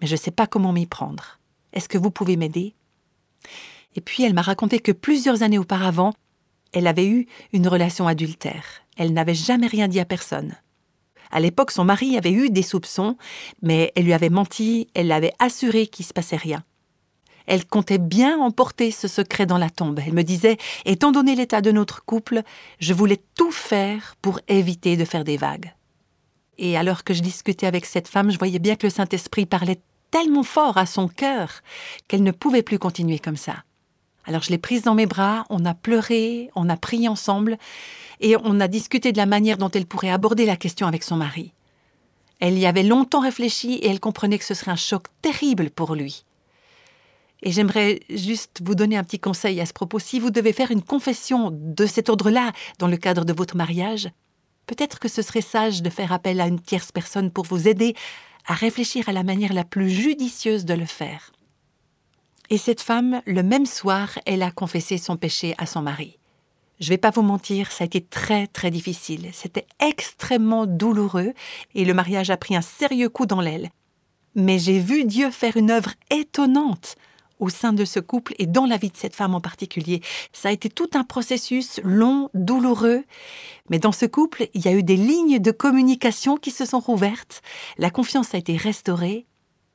mais 0.00 0.06
je 0.06 0.14
ne 0.14 0.18
sais 0.18 0.30
pas 0.30 0.46
comment 0.46 0.72
m'y 0.72 0.86
prendre. 0.86 1.38
Est-ce 1.74 1.88
que 1.88 1.98
vous 1.98 2.10
pouvez 2.10 2.36
m'aider? 2.36 2.74
Et 3.94 4.00
puis 4.00 4.24
elle 4.24 4.34
m'a 4.34 4.42
raconté 4.42 4.80
que 4.80 4.92
plusieurs 4.92 5.42
années 5.42 5.58
auparavant, 5.58 6.14
elle 6.72 6.86
avait 6.86 7.06
eu 7.06 7.26
une 7.52 7.68
relation 7.68 8.06
adultère. 8.06 8.64
Elle 8.96 9.12
n'avait 9.12 9.34
jamais 9.34 9.66
rien 9.66 9.86
dit 9.86 10.00
à 10.00 10.06
personne. 10.06 10.56
À 11.30 11.40
l'époque, 11.40 11.70
son 11.70 11.84
mari 11.84 12.16
avait 12.16 12.32
eu 12.32 12.48
des 12.48 12.62
soupçons, 12.62 13.18
mais 13.60 13.92
elle 13.94 14.04
lui 14.04 14.14
avait 14.14 14.30
menti, 14.30 14.88
elle 14.94 15.08
l'avait 15.08 15.34
assuré 15.38 15.86
qu'il 15.86 16.06
se 16.06 16.14
passait 16.14 16.36
rien. 16.36 16.64
Elle 17.46 17.66
comptait 17.66 17.98
bien 17.98 18.38
emporter 18.38 18.90
ce 18.90 19.08
secret 19.08 19.46
dans 19.46 19.58
la 19.58 19.70
tombe. 19.70 20.00
Elle 20.06 20.14
me 20.14 20.22
disait, 20.22 20.56
étant 20.86 21.12
donné 21.12 21.34
l'état 21.34 21.60
de 21.60 21.70
notre 21.70 22.04
couple, 22.04 22.42
je 22.78 22.94
voulais 22.94 23.20
tout 23.34 23.52
faire 23.52 24.16
pour 24.22 24.40
éviter 24.48 24.96
de 24.96 25.04
faire 25.04 25.24
des 25.24 25.36
vagues. 25.36 25.72
Et 26.58 26.76
alors 26.76 27.04
que 27.04 27.14
je 27.14 27.22
discutais 27.22 27.66
avec 27.66 27.86
cette 27.86 28.08
femme, 28.08 28.30
je 28.30 28.38
voyais 28.38 28.58
bien 28.58 28.76
que 28.76 28.86
le 28.86 28.90
Saint-Esprit 28.90 29.46
parlait 29.46 29.80
tellement 30.10 30.42
fort 30.42 30.76
à 30.76 30.86
son 30.86 31.08
cœur 31.08 31.62
qu'elle 32.08 32.22
ne 32.22 32.32
pouvait 32.32 32.62
plus 32.62 32.78
continuer 32.78 33.18
comme 33.18 33.36
ça. 33.36 33.64
Alors 34.24 34.42
je 34.42 34.50
l'ai 34.50 34.58
prise 34.58 34.82
dans 34.82 34.94
mes 34.94 35.06
bras, 35.06 35.44
on 35.48 35.64
a 35.64 35.74
pleuré, 35.74 36.50
on 36.54 36.68
a 36.68 36.76
prié 36.76 37.08
ensemble, 37.08 37.56
et 38.20 38.36
on 38.36 38.60
a 38.60 38.68
discuté 38.68 39.12
de 39.12 39.16
la 39.16 39.26
manière 39.26 39.56
dont 39.56 39.70
elle 39.70 39.86
pourrait 39.86 40.10
aborder 40.10 40.44
la 40.44 40.56
question 40.56 40.86
avec 40.86 41.02
son 41.02 41.16
mari. 41.16 41.52
Elle 42.40 42.58
y 42.58 42.66
avait 42.66 42.82
longtemps 42.82 43.20
réfléchi 43.20 43.74
et 43.74 43.88
elle 43.88 44.00
comprenait 44.00 44.38
que 44.38 44.44
ce 44.44 44.54
serait 44.54 44.70
un 44.70 44.76
choc 44.76 45.06
terrible 45.22 45.70
pour 45.70 45.94
lui. 45.94 46.24
Et 47.42 47.52
j'aimerais 47.52 48.00
juste 48.10 48.60
vous 48.62 48.74
donner 48.74 48.96
un 48.96 49.04
petit 49.04 49.20
conseil 49.20 49.60
à 49.60 49.66
ce 49.66 49.72
propos. 49.72 49.98
Si 49.98 50.18
vous 50.18 50.30
devez 50.30 50.52
faire 50.52 50.70
une 50.70 50.82
confession 50.82 51.50
de 51.52 51.86
cet 51.86 52.08
ordre-là 52.08 52.52
dans 52.78 52.88
le 52.88 52.96
cadre 52.96 53.24
de 53.24 53.32
votre 53.32 53.56
mariage, 53.56 54.08
peut-être 54.68 55.00
que 55.00 55.08
ce 55.08 55.22
serait 55.22 55.40
sage 55.40 55.82
de 55.82 55.90
faire 55.90 56.12
appel 56.12 56.40
à 56.40 56.46
une 56.46 56.60
tierce 56.60 56.92
personne 56.92 57.32
pour 57.32 57.44
vous 57.44 57.66
aider 57.66 57.94
à 58.46 58.54
réfléchir 58.54 59.08
à 59.08 59.12
la 59.12 59.24
manière 59.24 59.52
la 59.52 59.64
plus 59.64 59.90
judicieuse 59.90 60.64
de 60.64 60.74
le 60.74 60.86
faire. 60.86 61.32
Et 62.50 62.58
cette 62.58 62.80
femme, 62.80 63.20
le 63.26 63.42
même 63.42 63.66
soir, 63.66 64.18
elle 64.24 64.42
a 64.42 64.50
confessé 64.50 64.96
son 64.96 65.16
péché 65.16 65.54
à 65.58 65.66
son 65.66 65.82
mari. 65.82 66.18
Je 66.80 66.86
ne 66.86 66.90
vais 66.90 66.98
pas 66.98 67.10
vous 67.10 67.22
mentir, 67.22 67.72
ça 67.72 67.84
a 67.84 67.86
été 67.86 68.00
très 68.00 68.46
très 68.46 68.70
difficile. 68.70 69.28
C'était 69.32 69.66
extrêmement 69.80 70.64
douloureux 70.66 71.32
et 71.74 71.84
le 71.84 71.94
mariage 71.94 72.30
a 72.30 72.36
pris 72.36 72.54
un 72.54 72.62
sérieux 72.62 73.08
coup 73.08 73.26
dans 73.26 73.40
l'aile. 73.40 73.70
Mais 74.34 74.58
j'ai 74.58 74.78
vu 74.78 75.04
Dieu 75.04 75.30
faire 75.30 75.56
une 75.56 75.70
œuvre 75.70 75.92
étonnante 76.10 76.94
au 77.38 77.48
sein 77.48 77.72
de 77.72 77.84
ce 77.84 78.00
couple 78.00 78.34
et 78.38 78.46
dans 78.46 78.66
la 78.66 78.76
vie 78.76 78.90
de 78.90 78.96
cette 78.96 79.14
femme 79.14 79.34
en 79.34 79.40
particulier. 79.40 80.00
Ça 80.32 80.48
a 80.48 80.52
été 80.52 80.68
tout 80.68 80.90
un 80.94 81.04
processus 81.04 81.80
long, 81.84 82.30
douloureux, 82.34 83.04
mais 83.70 83.78
dans 83.78 83.92
ce 83.92 84.06
couple, 84.06 84.48
il 84.54 84.64
y 84.64 84.68
a 84.68 84.72
eu 84.72 84.82
des 84.82 84.96
lignes 84.96 85.38
de 85.38 85.50
communication 85.50 86.36
qui 86.36 86.50
se 86.50 86.64
sont 86.64 86.80
rouvertes, 86.80 87.42
la 87.76 87.90
confiance 87.90 88.34
a 88.34 88.38
été 88.38 88.56
restaurée, 88.56 89.26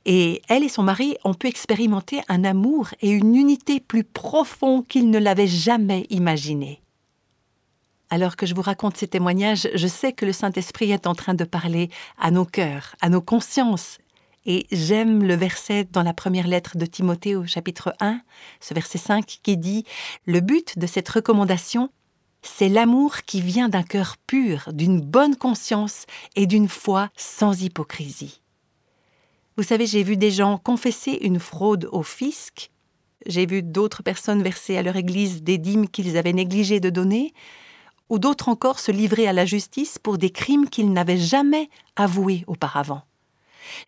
et 0.06 0.42
elle 0.50 0.64
et 0.64 0.70
son 0.70 0.84
mari 0.84 1.16
ont 1.24 1.34
pu 1.34 1.48
expérimenter 1.48 2.22
un 2.28 2.44
amour 2.44 2.90
et 3.02 3.10
une 3.10 3.36
unité 3.36 3.80
plus 3.80 4.04
profonds 4.04 4.82
qu'ils 4.82 5.10
ne 5.10 5.18
l'avaient 5.20 5.48
jamais 5.48 6.06
imaginé. 6.10 6.82
Alors 8.10 8.36
que 8.36 8.46
je 8.46 8.54
vous 8.54 8.62
raconte 8.62 8.98
ces 8.98 9.08
témoignages, 9.08 9.68
je 9.74 9.88
sais 9.88 10.14
que 10.14 10.26
le 10.26 10.34
Saint-Esprit 10.34 10.92
est 10.92 11.08
en 11.08 11.16
train 11.16 11.34
de 11.34 11.46
parler 11.46 11.90
à 12.20 12.32
nos 12.32 12.46
cœurs, 12.46 12.96
à 13.02 13.10
nos 13.10 13.22
consciences 13.22 13.98
et 14.46 14.68
j'aime 14.72 15.24
le 15.24 15.36
verset 15.36 15.86
dans 15.92 16.04
la 16.04 16.14
première 16.14 16.48
lettre 16.48 16.78
de 16.78 16.86
Timothée 16.86 17.36
au 17.36 17.46
chapitre 17.46 17.96
1, 18.00 18.22
ce 18.60 18.74
verset 18.74 18.98
5 18.98 19.26
qui 19.26 19.58
dit 19.58 19.86
Le 20.26 20.42
but 20.42 20.78
de 20.78 20.88
cette 20.88 21.10
recommandation, 21.10 21.90
c'est 22.42 22.70
l'amour 22.70 23.22
qui 23.26 23.42
vient 23.42 23.70
d'un 23.70 23.84
cœur 23.84 24.18
pur, 24.28 24.70
d'une 24.74 25.00
bonne 25.00 25.36
conscience 25.36 26.06
et 26.36 26.46
d'une 26.46 26.68
foi 26.68 27.10
sans 27.16 27.62
hypocrisie. 27.62 28.42
Vous 29.56 29.64
savez, 29.64 29.86
j'ai 29.86 30.04
vu 30.04 30.18
des 30.18 30.32
gens 30.32 30.58
confesser 30.58 31.20
une 31.22 31.40
fraude 31.40 31.88
au 31.92 32.04
fisc, 32.04 32.72
j'ai 33.26 33.46
vu 33.46 33.64
d'autres 33.64 34.04
personnes 34.04 34.44
verser 34.44 34.78
à 34.78 34.82
leur 34.82 34.98
église 34.98 35.44
des 35.44 35.58
dîmes 35.58 35.88
qu'ils 35.88 36.18
avaient 36.18 36.34
négligé 36.34 36.82
de 36.82 36.90
donner, 36.90 37.34
ou 38.10 38.20
d'autres 38.20 38.50
encore 38.50 38.80
se 38.80 38.92
livrer 38.92 39.28
à 39.28 39.34
la 39.34 39.46
justice 39.46 39.98
pour 39.98 40.18
des 40.18 40.30
crimes 40.30 40.70
qu'ils 40.70 40.92
n'avaient 40.92 41.18
jamais 41.18 41.70
avoués 41.96 42.44
auparavant. 42.48 43.04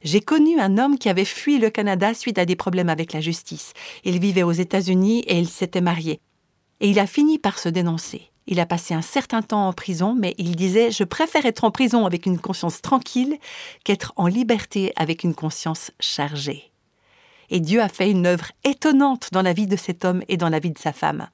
J'ai 0.03 0.21
connu 0.21 0.59
un 0.59 0.77
homme 0.77 0.97
qui 0.97 1.09
avait 1.09 1.25
fui 1.25 1.57
le 1.57 1.69
Canada 1.69 2.13
suite 2.13 2.37
à 2.37 2.45
des 2.45 2.55
problèmes 2.55 2.89
avec 2.89 3.13
la 3.13 3.21
justice. 3.21 3.73
Il 4.03 4.19
vivait 4.19 4.43
aux 4.43 4.51
États-Unis 4.51 5.21
et 5.27 5.37
il 5.37 5.49
s'était 5.49 5.81
marié. 5.81 6.19
Et 6.79 6.89
il 6.89 6.99
a 6.99 7.07
fini 7.07 7.39
par 7.39 7.59
se 7.59 7.69
dénoncer. 7.69 8.29
Il 8.47 8.59
a 8.59 8.65
passé 8.65 8.93
un 8.93 9.01
certain 9.01 9.41
temps 9.41 9.67
en 9.67 9.73
prison, 9.73 10.15
mais 10.17 10.35
il 10.37 10.55
disait 10.55 10.91
Je 10.91 11.03
préfère 11.03 11.45
être 11.45 11.63
en 11.63 11.71
prison 11.71 12.05
avec 12.05 12.25
une 12.25 12.39
conscience 12.39 12.81
tranquille 12.81 13.37
qu'être 13.83 14.13
en 14.17 14.27
liberté 14.27 14.93
avec 14.95 15.23
une 15.23 15.33
conscience 15.33 15.91
chargée. 15.99 16.71
Et 17.49 17.59
Dieu 17.59 17.81
a 17.81 17.89
fait 17.89 18.09
une 18.09 18.25
œuvre 18.25 18.51
étonnante 18.63 19.29
dans 19.31 19.41
la 19.41 19.53
vie 19.53 19.67
de 19.67 19.75
cet 19.75 20.05
homme 20.05 20.23
et 20.27 20.37
dans 20.37 20.49
la 20.49 20.59
vie 20.59 20.71
de 20.71 20.77
sa 20.77 20.93
femme. 20.93 21.27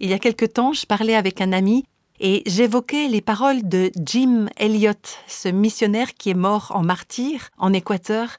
Il 0.00 0.10
y 0.10 0.14
a 0.14 0.18
quelque 0.18 0.46
temps, 0.46 0.72
je 0.72 0.86
parlais 0.86 1.16
avec 1.16 1.40
un 1.40 1.52
ami 1.52 1.84
et 2.20 2.42
j'évoquais 2.46 3.08
les 3.08 3.20
paroles 3.20 3.68
de 3.68 3.90
Jim 4.04 4.48
Elliot, 4.56 4.92
ce 5.26 5.48
missionnaire 5.48 6.14
qui 6.14 6.30
est 6.30 6.34
mort 6.34 6.72
en 6.74 6.82
martyr 6.82 7.50
en 7.58 7.72
Équateur. 7.72 8.36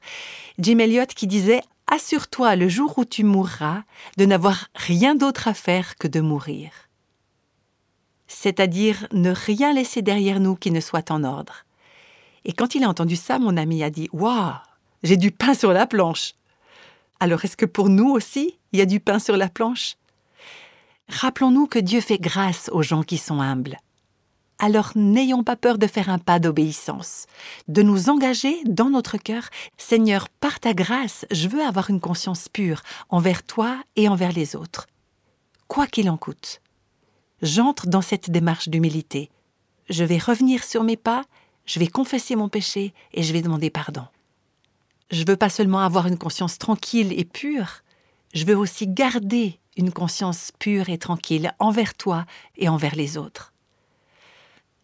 Jim 0.58 0.78
Elliot 0.78 1.06
qui 1.06 1.26
disait 1.26 1.62
Assure-toi 1.86 2.56
le 2.56 2.68
jour 2.68 2.98
où 2.98 3.04
tu 3.04 3.24
mourras 3.24 3.82
de 4.16 4.24
n'avoir 4.24 4.68
rien 4.74 5.14
d'autre 5.14 5.48
à 5.48 5.54
faire 5.54 5.96
que 5.96 6.06
de 6.06 6.20
mourir. 6.20 6.70
C'est-à-dire 8.28 9.08
ne 9.12 9.30
rien 9.30 9.72
laisser 9.72 10.02
derrière 10.02 10.38
nous 10.38 10.54
qui 10.54 10.70
ne 10.70 10.80
soit 10.80 11.10
en 11.10 11.24
ordre. 11.24 11.64
Et 12.44 12.52
quand 12.52 12.74
il 12.74 12.84
a 12.84 12.88
entendu 12.88 13.16
ça, 13.16 13.38
mon 13.38 13.56
ami 13.56 13.82
a 13.82 13.90
dit 13.90 14.08
Waouh, 14.12 14.52
j'ai 15.02 15.16
du 15.16 15.32
pain 15.32 15.54
sur 15.54 15.72
la 15.72 15.86
planche. 15.86 16.34
Alors 17.18 17.44
est-ce 17.44 17.56
que 17.56 17.66
pour 17.66 17.88
nous 17.88 18.10
aussi, 18.10 18.56
il 18.72 18.78
y 18.78 18.82
a 18.82 18.86
du 18.86 19.00
pain 19.00 19.18
sur 19.18 19.36
la 19.36 19.48
planche? 19.48 19.96
Rappelons-nous 21.10 21.66
que 21.66 21.80
Dieu 21.80 22.00
fait 22.00 22.18
grâce 22.18 22.70
aux 22.72 22.82
gens 22.82 23.02
qui 23.02 23.18
sont 23.18 23.40
humbles. 23.40 23.78
Alors 24.60 24.92
n'ayons 24.94 25.42
pas 25.42 25.56
peur 25.56 25.76
de 25.76 25.88
faire 25.88 26.08
un 26.08 26.18
pas 26.18 26.38
d'obéissance, 26.38 27.26
de 27.66 27.82
nous 27.82 28.10
engager 28.10 28.62
dans 28.64 28.90
notre 28.90 29.16
cœur. 29.16 29.48
Seigneur, 29.76 30.28
par 30.28 30.60
ta 30.60 30.72
grâce, 30.72 31.26
je 31.32 31.48
veux 31.48 31.62
avoir 31.62 31.90
une 31.90 32.00
conscience 32.00 32.48
pure 32.48 32.82
envers 33.08 33.42
toi 33.42 33.82
et 33.96 34.08
envers 34.08 34.32
les 34.32 34.54
autres. 34.54 34.86
Quoi 35.66 35.88
qu'il 35.88 36.08
en 36.10 36.16
coûte. 36.16 36.60
J'entre 37.42 37.88
dans 37.88 38.02
cette 38.02 38.30
démarche 38.30 38.68
d'humilité. 38.68 39.30
Je 39.88 40.04
vais 40.04 40.18
revenir 40.18 40.62
sur 40.62 40.84
mes 40.84 40.96
pas, 40.96 41.24
je 41.66 41.80
vais 41.80 41.88
confesser 41.88 42.36
mon 42.36 42.48
péché 42.48 42.94
et 43.14 43.24
je 43.24 43.32
vais 43.32 43.42
demander 43.42 43.70
pardon. 43.70 44.04
Je 45.10 45.24
veux 45.26 45.36
pas 45.36 45.48
seulement 45.48 45.80
avoir 45.80 46.06
une 46.06 46.18
conscience 46.18 46.58
tranquille 46.58 47.12
et 47.18 47.24
pure, 47.24 47.82
je 48.32 48.44
veux 48.44 48.56
aussi 48.56 48.86
garder 48.86 49.58
une 49.76 49.92
conscience 49.92 50.52
pure 50.58 50.88
et 50.88 50.98
tranquille 50.98 51.52
envers 51.58 51.94
toi 51.94 52.26
et 52.56 52.68
envers 52.68 52.94
les 52.94 53.16
autres. 53.16 53.52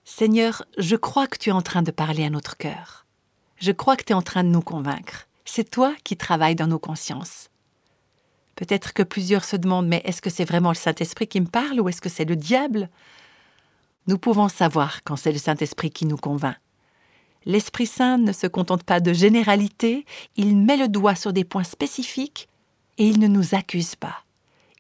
Seigneur, 0.04 0.64
je 0.78 0.96
crois 0.96 1.26
que 1.26 1.38
tu 1.38 1.50
es 1.50 1.52
en 1.52 1.62
train 1.62 1.82
de 1.82 1.90
parler 1.90 2.24
à 2.24 2.30
notre 2.30 2.56
cœur. 2.56 3.06
Je 3.58 3.72
crois 3.72 3.96
que 3.96 4.04
tu 4.04 4.12
es 4.12 4.16
en 4.16 4.22
train 4.22 4.44
de 4.44 4.48
nous 4.48 4.62
convaincre. 4.62 5.26
C'est 5.44 5.70
toi 5.70 5.94
qui 6.04 6.16
travailles 6.16 6.54
dans 6.54 6.66
nos 6.66 6.78
consciences. 6.78 7.50
Peut-être 8.54 8.94
que 8.94 9.02
plusieurs 9.02 9.44
se 9.44 9.56
demandent, 9.56 9.88
mais 9.88 10.02
est-ce 10.04 10.22
que 10.22 10.30
c'est 10.30 10.44
vraiment 10.44 10.70
le 10.70 10.76
Saint-Esprit 10.76 11.28
qui 11.28 11.40
me 11.40 11.46
parle 11.46 11.80
ou 11.80 11.88
est-ce 11.88 12.00
que 12.00 12.08
c'est 12.08 12.24
le 12.24 12.36
diable? 12.36 12.88
Nous 14.06 14.18
pouvons 14.18 14.48
savoir 14.48 15.02
quand 15.04 15.16
c'est 15.16 15.32
le 15.32 15.38
Saint-Esprit 15.38 15.90
qui 15.90 16.06
nous 16.06 16.16
convainc. 16.16 16.56
L'Esprit 17.44 17.86
Saint 17.86 18.18
ne 18.18 18.32
se 18.32 18.46
contente 18.46 18.82
pas 18.82 18.98
de 18.98 19.12
généralité, 19.12 20.04
il 20.36 20.56
met 20.56 20.76
le 20.76 20.88
doigt 20.88 21.14
sur 21.14 21.32
des 21.32 21.44
points 21.44 21.64
spécifiques 21.64 22.48
et 22.98 23.06
il 23.06 23.20
ne 23.20 23.26
nous 23.26 23.54
accuse 23.54 23.94
pas. 23.94 24.24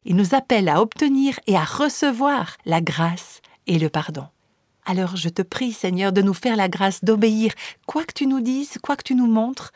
Il 0.04 0.16
nous 0.16 0.34
appelle 0.34 0.68
à 0.68 0.80
obtenir 0.80 1.38
et 1.46 1.56
à 1.56 1.64
recevoir 1.64 2.56
la 2.64 2.80
grâce 2.80 3.40
et 3.66 3.78
le 3.78 3.88
pardon. 3.88 4.26
Alors 4.84 5.16
je 5.16 5.28
te 5.28 5.42
prie, 5.42 5.72
Seigneur, 5.72 6.12
de 6.12 6.22
nous 6.22 6.34
faire 6.34 6.56
la 6.56 6.68
grâce 6.68 7.02
d'obéir, 7.02 7.52
quoi 7.86 8.04
que 8.04 8.14
tu 8.14 8.26
nous 8.26 8.40
dises, 8.40 8.78
quoi 8.82 8.96
que 8.96 9.02
tu 9.02 9.16
nous 9.16 9.26
montres, 9.26 9.72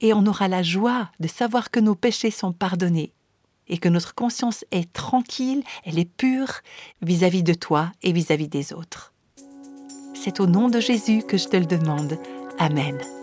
et 0.00 0.14
on 0.14 0.26
aura 0.26 0.48
la 0.48 0.62
joie 0.62 1.10
de 1.20 1.28
savoir 1.28 1.70
que 1.70 1.80
nos 1.80 1.94
péchés 1.94 2.30
sont 2.30 2.52
pardonnés 2.52 3.12
et 3.68 3.76
que 3.76 3.90
notre 3.90 4.14
conscience 4.14 4.64
est 4.70 4.90
tranquille, 4.92 5.62
elle 5.84 5.98
est 5.98 6.10
pure 6.10 6.60
vis-à-vis 7.02 7.42
de 7.42 7.52
toi 7.52 7.92
et 8.02 8.12
vis 8.12 8.30
à 8.30 8.36
-vis 8.36 8.48
des 8.48 8.72
autres. 8.72 9.12
C'est 10.14 10.40
au 10.40 10.46
nom 10.46 10.68
de 10.68 10.80
Jésus 10.80 11.22
que 11.22 11.36
je 11.36 11.48
te 11.48 11.56
le 11.56 11.66
demande. 11.66 12.18
Amen. 12.58 13.17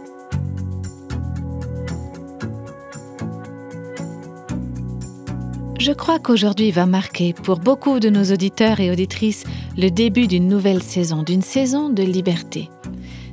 Je 5.86 5.92
crois 5.92 6.18
qu'aujourd'hui 6.18 6.72
va 6.72 6.88
marquer 6.88 7.34
pour 7.34 7.60
beaucoup 7.60 8.00
de 8.00 8.10
nos 8.10 8.34
auditeurs 8.34 8.80
et 8.80 8.90
auditrices 8.90 9.44
le 9.78 9.90
début 9.90 10.26
d'une 10.26 10.48
nouvelle 10.48 10.82
saison, 10.82 11.22
d'une 11.22 11.44
saison 11.44 11.90
de 11.90 12.02
liberté. 12.02 12.72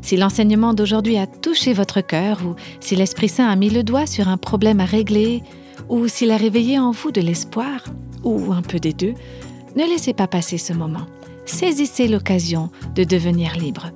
Si 0.02 0.18
l'enseignement 0.18 0.74
d'aujourd'hui 0.74 1.16
a 1.16 1.26
touché 1.26 1.72
votre 1.72 2.02
cœur 2.02 2.42
ou 2.44 2.54
si 2.78 2.94
l'Esprit 2.94 3.30
Saint 3.30 3.48
a 3.48 3.56
mis 3.56 3.70
le 3.70 3.82
doigt 3.82 4.06
sur 4.06 4.28
un 4.28 4.36
problème 4.36 4.80
à 4.80 4.84
régler 4.84 5.42
ou 5.88 6.08
s'il 6.08 6.30
a 6.30 6.36
réveillé 6.36 6.78
en 6.78 6.90
vous 6.90 7.10
de 7.10 7.22
l'espoir 7.22 7.84
ou 8.22 8.52
un 8.52 8.60
peu 8.60 8.78
des 8.78 8.92
deux, 8.92 9.14
ne 9.74 9.84
laissez 9.86 10.12
pas 10.12 10.26
passer 10.26 10.58
ce 10.58 10.74
moment. 10.74 11.06
Saisissez 11.46 12.06
l'occasion 12.06 12.68
de 12.94 13.04
devenir 13.04 13.56
libre. 13.56 13.92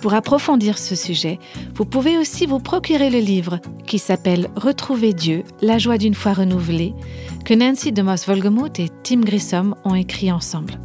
Pour 0.00 0.14
approfondir 0.14 0.78
ce 0.78 0.94
sujet, 0.94 1.38
vous 1.74 1.84
pouvez 1.84 2.18
aussi 2.18 2.46
vous 2.46 2.58
procurer 2.58 3.10
le 3.10 3.18
livre 3.18 3.60
qui 3.86 3.98
s'appelle 3.98 4.48
Retrouver 4.54 5.12
Dieu, 5.12 5.42
la 5.62 5.78
joie 5.78 5.98
d'une 5.98 6.14
foi 6.14 6.34
renouvelée, 6.34 6.94
que 7.44 7.54
Nancy 7.54 7.92
DeMoss 7.92 8.26
Volgemuth 8.26 8.78
et 8.78 8.90
Tim 9.02 9.20
Grissom 9.20 9.74
ont 9.84 9.94
écrit 9.94 10.30
ensemble. 10.30 10.78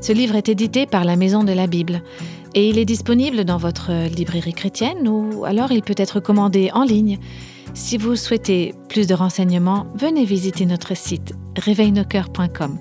Ce 0.00 0.12
livre 0.12 0.36
est 0.36 0.48
édité 0.48 0.86
par 0.86 1.04
la 1.04 1.16
Maison 1.16 1.44
de 1.44 1.52
la 1.52 1.66
Bible 1.66 2.02
et 2.54 2.68
il 2.68 2.78
est 2.78 2.84
disponible 2.84 3.44
dans 3.44 3.58
votre 3.58 3.92
librairie 4.08 4.54
chrétienne 4.54 5.08
ou 5.08 5.44
alors 5.44 5.72
il 5.72 5.82
peut 5.82 5.94
être 5.96 6.20
commandé 6.20 6.70
en 6.72 6.84
ligne. 6.84 7.18
Si 7.74 7.96
vous 7.96 8.16
souhaitez 8.16 8.74
plus 8.88 9.06
de 9.06 9.14
renseignements, 9.14 9.86
venez 9.94 10.24
visiter 10.24 10.66
notre 10.66 10.96
site 10.96 11.32
réveilnoscoeurs.com 11.56 12.78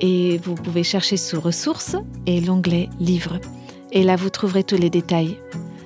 et 0.00 0.38
vous 0.38 0.54
pouvez 0.54 0.82
chercher 0.82 1.16
sous 1.16 1.40
ressources 1.40 1.96
et 2.26 2.40
l'onglet 2.40 2.88
livres 2.98 3.38
et 3.94 4.02
là 4.02 4.16
vous 4.16 4.28
trouverez 4.28 4.64
tous 4.64 4.76
les 4.76 4.90
détails. 4.90 5.38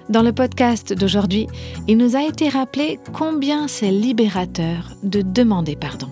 Dans 0.09 0.23
le 0.23 0.33
podcast 0.33 0.95
d'aujourd'hui, 0.95 1.47
il 1.87 1.99
nous 1.99 2.17
a 2.17 2.23
été 2.23 2.49
rappelé 2.49 2.99
combien 3.13 3.69
c'est 3.69 3.91
libérateur 3.91 4.95
de 5.03 5.21
demander 5.23 5.77
pardon. 5.77 6.09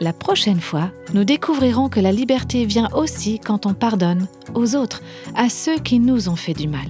La 0.00 0.12
prochaine 0.12 0.60
fois, 0.60 0.90
nous 1.14 1.22
découvrirons 1.22 1.88
que 1.88 2.00
la 2.00 2.10
liberté 2.10 2.64
vient 2.64 2.88
aussi 2.94 3.38
quand 3.38 3.64
on 3.64 3.74
pardonne 3.74 4.26
aux 4.54 4.74
autres, 4.74 5.00
à 5.36 5.48
ceux 5.48 5.78
qui 5.78 6.00
nous 6.00 6.28
ont 6.28 6.36
fait 6.36 6.54
du 6.54 6.66
mal. 6.66 6.88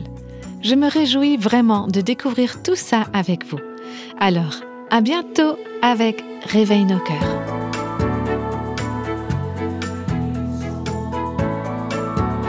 Je 0.63 0.75
me 0.75 0.89
réjouis 0.91 1.37
vraiment 1.37 1.87
de 1.87 2.01
découvrir 2.01 2.63
tout 2.63 2.77
ça 2.77 3.05
avec 3.13 3.45
vous. 3.45 3.61
Alors, 4.19 4.61
à 4.91 5.03
bientôt 5.03 5.59
avec 5.83 6.25
Réveille 6.47 6.87
nos 6.87 6.99
cœurs. 6.99 7.54